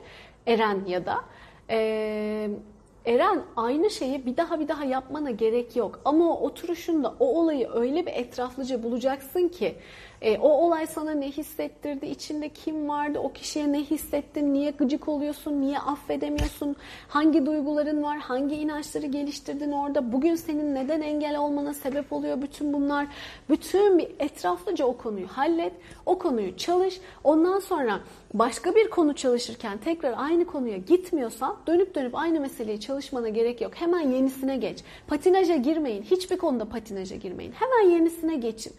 [0.48, 1.24] Eren ya da.
[1.70, 2.50] Ee,
[3.06, 6.00] Eren aynı şeyi bir daha bir daha yapmana gerek yok.
[6.06, 9.76] Ama o oturuşunda o olayı öyle bir etraflıca bulacaksın ki
[10.22, 15.08] e, o olay sana ne hissettirdi, içinde kim vardı, o kişiye ne hissettin, niye gıcık
[15.08, 16.76] oluyorsun, niye affedemiyorsun,
[17.08, 22.74] hangi duyguların var, hangi inançları geliştirdin orada, bugün senin neden engel olmana sebep oluyor bütün
[22.74, 23.08] bunlar.
[23.50, 25.74] Bütün bir etraflıca o konuyu hallet,
[26.06, 27.02] o konuyu çalış.
[27.24, 28.00] Ondan sonra
[28.34, 33.72] başka bir konu çalışırken tekrar aynı konuya gitmiyorsan dönüp dönüp aynı meseleyi çalışmana gerek yok.
[33.76, 34.80] Hemen yenisine geç.
[35.08, 36.04] Patinaja girmeyin.
[36.04, 37.52] Hiçbir konuda patinaja girmeyin.
[37.52, 38.74] Hemen yenisine geçin.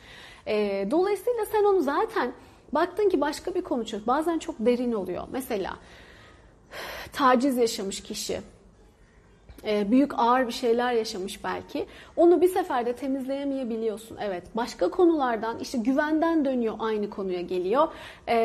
[0.46, 2.32] E, dolayısıyla sen onu zaten
[2.72, 5.22] baktın ki başka bir konu çok bazen çok derin oluyor.
[5.32, 5.76] Mesela
[7.12, 8.40] taciz yaşamış kişi
[9.64, 11.86] büyük ağır bir şeyler yaşamış belki.
[12.16, 14.16] Onu bir seferde temizleyemeyebiliyorsun.
[14.20, 14.42] Evet.
[14.54, 17.88] Başka konulardan işte güvenden dönüyor aynı konuya geliyor.
[18.28, 18.36] E,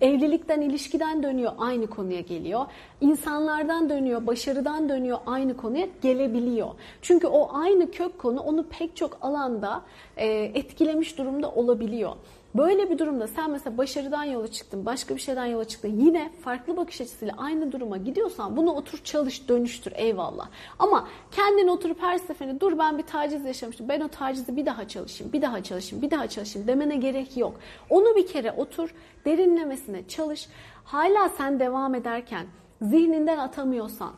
[0.00, 2.66] evlilikten, ilişkiden dönüyor aynı konuya geliyor.
[3.00, 6.68] İnsanlardan dönüyor, başarıdan dönüyor aynı konuya gelebiliyor.
[7.02, 9.82] Çünkü o aynı kök konu onu pek çok alanda
[10.16, 12.12] e, etkilemiş durumda olabiliyor.
[12.54, 16.00] Böyle bir durumda sen mesela başarıdan yola çıktın, başka bir şeyden yola çıktın.
[16.00, 20.48] Yine farklı bakış açısıyla aynı duruma gidiyorsan bunu otur çalış dönüştür eyvallah.
[20.78, 23.88] Ama kendin oturup her seferinde dur ben bir taciz yaşamıştım.
[23.88, 27.54] Ben o tacizi bir daha çalışayım, bir daha çalışayım, bir daha çalışayım demene gerek yok.
[27.90, 28.94] Onu bir kere otur,
[29.24, 30.48] derinlemesine çalış.
[30.84, 32.46] Hala sen devam ederken
[32.82, 34.12] zihninden atamıyorsan,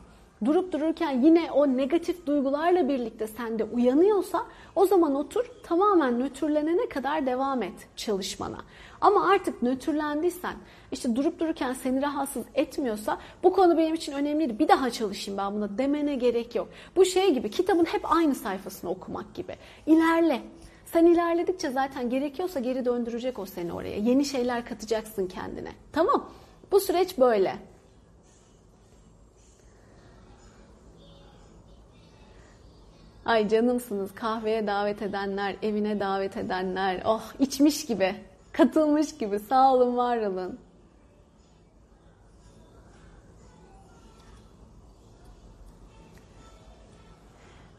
[0.45, 7.25] durup dururken yine o negatif duygularla birlikte sende uyanıyorsa o zaman otur tamamen nötrlenene kadar
[7.25, 8.57] devam et çalışmana.
[9.01, 10.53] Ama artık nötrlendiysen
[10.91, 15.53] işte durup dururken seni rahatsız etmiyorsa bu konu benim için önemliydi bir daha çalışayım ben
[15.53, 16.69] buna demene gerek yok.
[16.95, 19.55] Bu şey gibi kitabın hep aynı sayfasını okumak gibi.
[19.85, 20.41] İlerle.
[20.85, 23.97] Sen ilerledikçe zaten gerekiyorsa geri döndürecek o seni oraya.
[23.97, 25.71] Yeni şeyler katacaksın kendine.
[25.91, 26.29] Tamam.
[26.71, 27.70] Bu süreç böyle.
[33.25, 37.01] Ay canımsınız kahveye davet edenler, evine davet edenler.
[37.05, 38.15] Oh içmiş gibi,
[38.51, 39.39] katılmış gibi.
[39.39, 40.59] Sağ olun, var olun.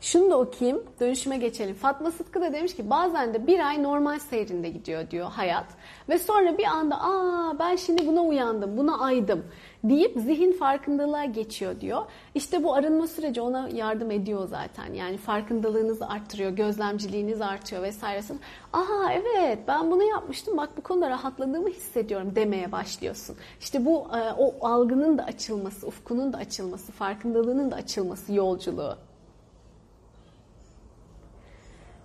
[0.00, 1.74] Şunu da okuyayım, dönüşüme geçelim.
[1.74, 5.66] Fatma Sıtkı da demiş ki bazen de bir ay normal seyrinde gidiyor diyor hayat.
[6.08, 9.44] Ve sonra bir anda aa ben şimdi buna uyandım, buna aydım
[9.84, 12.02] deyip zihin farkındalığa geçiyor diyor.
[12.34, 14.94] İşte bu arınma süreci ona yardım ediyor zaten.
[14.94, 18.40] Yani farkındalığınızı arttırıyor, gözlemciliğiniz artıyor vesairesin.
[18.72, 23.36] Aha evet ben bunu yapmıştım bak bu konuda rahatladığımı hissediyorum demeye başlıyorsun.
[23.60, 28.96] İşte bu e, o algının da açılması, ufkunun da açılması, farkındalığının da açılması yolculuğu.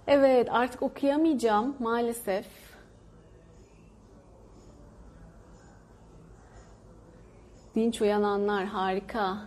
[0.07, 2.66] Evet artık okuyamayacağım maalesef.
[7.78, 9.38] Dinç uyananlar harika.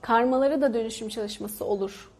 [0.00, 2.10] Karmaları da dönüşüm çalışması olur.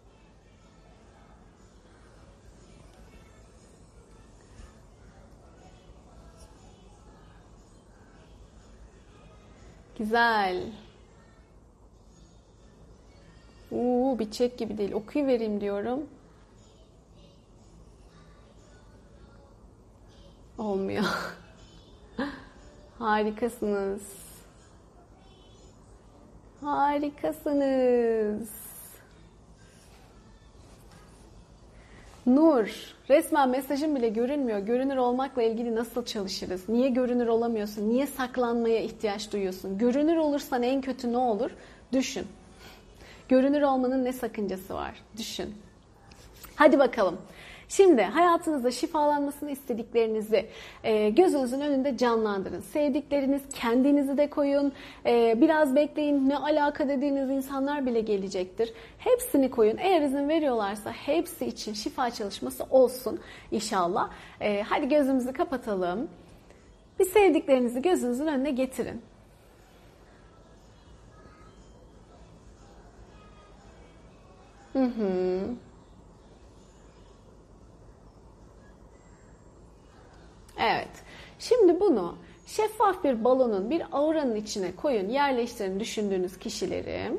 [9.98, 10.72] Güzel.
[13.70, 14.92] Uuu bitecek gibi değil.
[14.92, 16.06] Okuyuvereyim diyorum.
[20.58, 21.04] Olmuyor.
[23.00, 24.02] Harikasınız.
[26.60, 28.50] Harikasınız.
[32.26, 34.58] Nur, resmen mesajın bile görünmüyor.
[34.58, 36.68] Görünür olmakla ilgili nasıl çalışırız?
[36.68, 37.90] Niye görünür olamıyorsun?
[37.90, 39.78] Niye saklanmaya ihtiyaç duyuyorsun?
[39.78, 41.50] Görünür olursan en kötü ne olur?
[41.92, 42.26] Düşün.
[43.28, 45.02] Görünür olmanın ne sakıncası var?
[45.18, 45.54] Düşün.
[46.56, 47.18] Hadi bakalım.
[47.70, 50.46] Şimdi hayatınızda şifalanmasını istediklerinizi
[50.84, 52.60] e, gözünüzün önünde canlandırın.
[52.60, 54.72] Sevdikleriniz kendinizi de koyun.
[55.06, 58.72] E, biraz bekleyin ne alaka dediğiniz insanlar bile gelecektir.
[58.98, 59.76] Hepsini koyun.
[59.76, 64.10] Eğer izin veriyorlarsa hepsi için şifa çalışması olsun inşallah.
[64.40, 66.08] E, hadi gözümüzü kapatalım.
[66.98, 69.02] Bir sevdiklerinizi gözünüzün önüne getirin.
[74.72, 74.84] Hı
[80.60, 80.88] Evet.
[81.38, 87.12] Şimdi bunu şeffaf bir balonun bir auranın içine koyun, yerleştirin düşündüğünüz kişileri.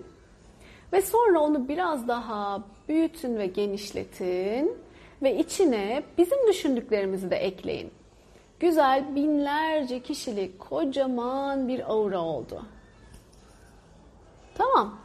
[0.94, 4.78] Ve sonra onu biraz daha büyütün ve genişletin
[5.24, 7.92] ve içine bizim düşündüklerimizi de ekleyin.
[8.60, 12.62] Güzel binlerce kişilik kocaman bir aura oldu.
[14.56, 14.98] Tamam.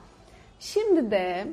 [0.60, 1.46] Şimdi de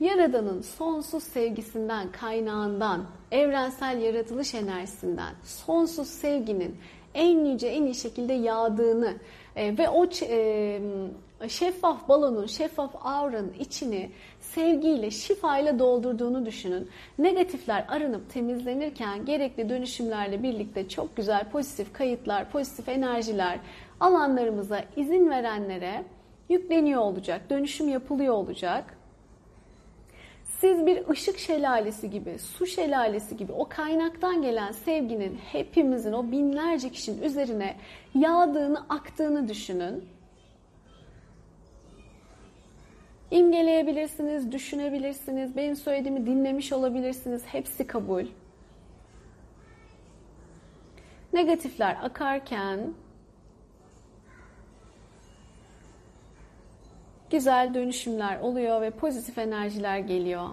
[0.00, 3.04] Yaradan'ın sonsuz sevgisinden, kaynağından,
[3.34, 6.76] evrensel yaratılış enerjisinden, sonsuz sevginin
[7.14, 9.14] en yüce, en iyi şekilde yağdığını
[9.56, 10.80] e, ve o e,
[11.48, 14.10] şeffaf balonun, şeffaf auranın içini
[14.40, 16.88] sevgiyle, şifayla doldurduğunu düşünün.
[17.18, 23.58] Negatifler arınıp temizlenirken gerekli dönüşümlerle birlikte çok güzel pozitif kayıtlar, pozitif enerjiler
[24.00, 26.04] alanlarımıza izin verenlere
[26.48, 29.03] yükleniyor olacak, dönüşüm yapılıyor olacak.
[30.64, 36.90] Siz bir ışık şelalesi gibi, su şelalesi gibi o kaynaktan gelen sevginin hepimizin o binlerce
[36.90, 37.76] kişinin üzerine
[38.14, 40.04] yağdığını, aktığını düşünün.
[43.30, 47.42] İmgeleyebilirsiniz, düşünebilirsiniz, benim söylediğimi dinlemiş olabilirsiniz.
[47.46, 48.24] Hepsi kabul.
[51.32, 52.80] Negatifler akarken
[57.34, 60.48] güzel dönüşümler oluyor ve pozitif enerjiler geliyor.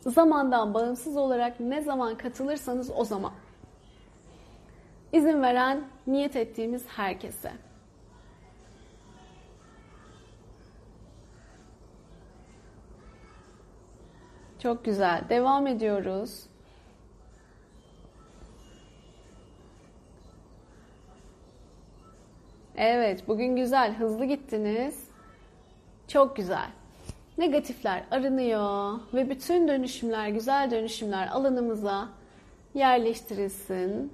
[0.00, 3.32] Zamandan bağımsız olarak ne zaman katılırsanız o zaman.
[5.12, 7.52] İzin veren niyet ettiğimiz herkese.
[14.58, 15.24] Çok güzel.
[15.28, 16.46] Devam ediyoruz.
[22.76, 25.08] Evet, bugün güzel, hızlı gittiniz.
[26.08, 26.70] Çok güzel.
[27.38, 32.08] Negatifler arınıyor ve bütün dönüşümler, güzel dönüşümler alanımıza
[32.74, 34.12] yerleştirilsin.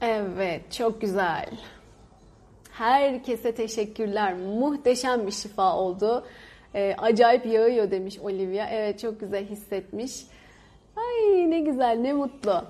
[0.00, 1.50] Evet, çok güzel.
[2.78, 4.34] Herkese teşekkürler.
[4.34, 6.26] Muhteşem bir şifa oldu.
[6.74, 8.66] Ee, acayip yağıyor demiş Olivia.
[8.70, 10.26] Evet çok güzel hissetmiş.
[10.96, 12.64] Ay ne güzel ne mutlu.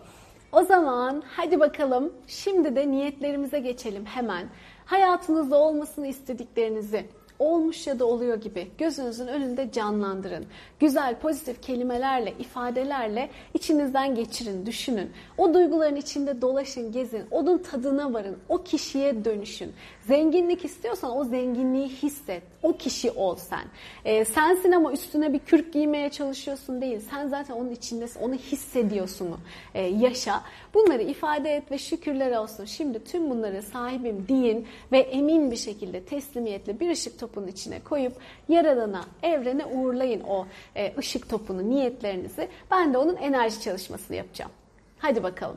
[0.52, 4.48] O zaman hadi bakalım şimdi de niyetlerimize geçelim hemen.
[4.84, 7.06] Hayatınızda olmasını istediklerinizi
[7.38, 10.46] olmuş ya da oluyor gibi gözünüzün önünde canlandırın.
[10.80, 15.10] Güzel pozitif kelimelerle, ifadelerle içinizden geçirin, düşünün.
[15.38, 17.24] O duyguların içinde dolaşın, gezin.
[17.30, 18.36] Onun tadına varın.
[18.48, 19.72] O kişiye dönüşün.
[20.06, 22.42] Zenginlik istiyorsan o zenginliği hisset.
[22.62, 23.64] O kişi ol sen.
[24.04, 27.00] Ee, sensin ama üstüne bir kürk giymeye çalışıyorsun değil.
[27.10, 28.20] Sen zaten onun içindesin.
[28.20, 29.26] Onu hissediyorsun.
[29.74, 30.42] Ee, yaşa.
[30.74, 32.64] Bunları ifade et ve şükürler olsun.
[32.64, 38.12] Şimdi tüm bunları sahibim deyin ve emin bir şekilde teslimiyetle bir ışık topunun içine koyup
[38.48, 40.46] Yaradan'a, evrene uğurlayın o
[40.76, 42.48] e, ışık topunu, niyetlerinizi.
[42.70, 44.50] Ben de onun enerji çalışmasını yapacağım.
[44.98, 45.56] Hadi bakalım.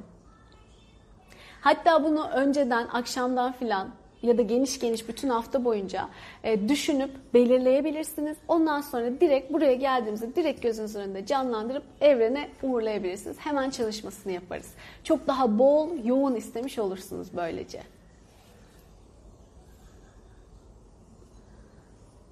[1.62, 3.90] Hatta bunu önceden, akşamdan filan
[4.22, 6.10] ya da geniş geniş bütün hafta boyunca
[6.44, 8.38] e, düşünüp belirleyebilirsiniz.
[8.48, 13.38] Ondan sonra direkt buraya geldiğimizde direkt gözünüzün önünde canlandırıp evrene uğurlayabilirsiniz.
[13.40, 14.74] Hemen çalışmasını yaparız.
[15.04, 17.82] Çok daha bol, yoğun istemiş olursunuz böylece.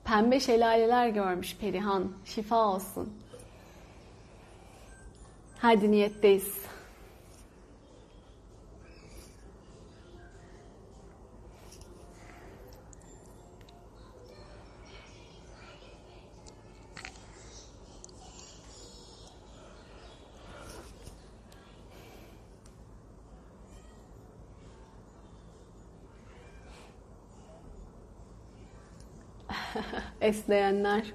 [0.07, 2.11] Pembe şelaleler görmüş Perihan.
[2.25, 3.13] Şifa olsun.
[5.59, 6.66] Hadi niyetteyiz.
[30.27, 31.13] Esneyenler.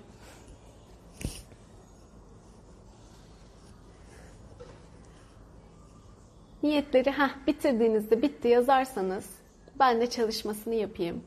[6.62, 9.30] Niyetleri ha bitirdiğinizde bitti yazarsanız
[9.78, 11.24] ben de çalışmasını yapayım.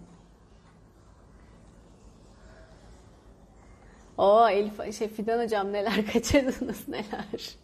[4.17, 7.55] O Elif şey Fidan hocam neler kaçırdınız neler.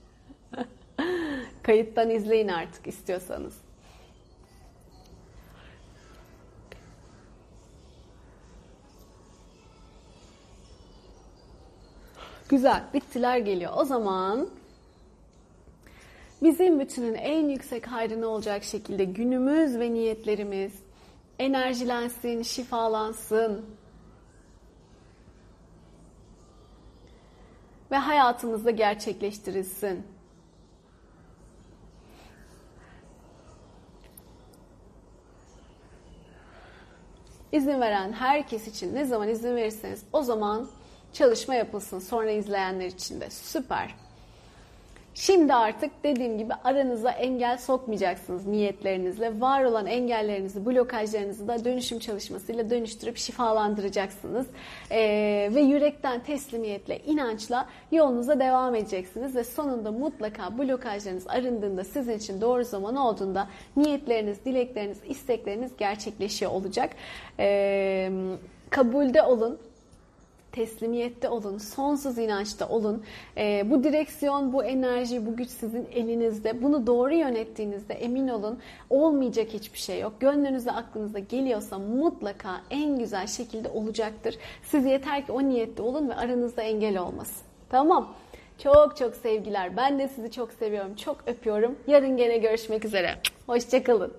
[1.63, 3.70] Kayıttan izleyin artık istiyorsanız.
[12.51, 12.83] Güzel.
[12.93, 13.71] Bittiler geliyor.
[13.75, 14.49] O zaman
[16.43, 20.73] bizim bütünün en yüksek hayrına olacak şekilde günümüz ve niyetlerimiz
[21.39, 23.65] enerjilensin, şifalansın.
[27.91, 30.03] Ve hayatımızda gerçekleştirilsin.
[37.51, 40.67] İzin veren herkes için ne zaman izin verirseniz o zaman
[41.13, 43.29] çalışma yapılsın sonra izleyenler için de.
[43.29, 43.95] Süper.
[45.13, 49.41] Şimdi artık dediğim gibi aranıza engel sokmayacaksınız niyetlerinizle.
[49.41, 54.47] Var olan engellerinizi, blokajlarınızı da dönüşüm çalışmasıyla dönüştürüp şifalandıracaksınız.
[54.91, 59.35] Ee, ve yürekten teslimiyetle, inançla yolunuza devam edeceksiniz.
[59.35, 66.89] Ve sonunda mutlaka blokajlarınız arındığında, sizin için doğru zaman olduğunda niyetleriniz, dilekleriniz, istekleriniz gerçekleşiyor olacak.
[67.39, 68.11] Ee,
[68.69, 69.59] kabulde olun
[70.51, 73.03] teslimiyette olun, sonsuz inançta olun.
[73.37, 76.63] Ee, bu direksiyon, bu enerji, bu güç sizin elinizde.
[76.63, 80.13] Bunu doğru yönettiğinizde emin olun olmayacak hiçbir şey yok.
[80.19, 84.37] Gönlünüze, aklınıza geliyorsa mutlaka en güzel şekilde olacaktır.
[84.63, 87.43] Siz yeter ki o niyette olun ve aranızda engel olmasın.
[87.69, 88.13] Tamam.
[88.63, 89.77] Çok çok sevgiler.
[89.77, 90.95] Ben de sizi çok seviyorum.
[90.95, 91.75] Çok öpüyorum.
[91.87, 93.15] Yarın gene görüşmek üzere.
[93.45, 94.13] Hoşçakalın.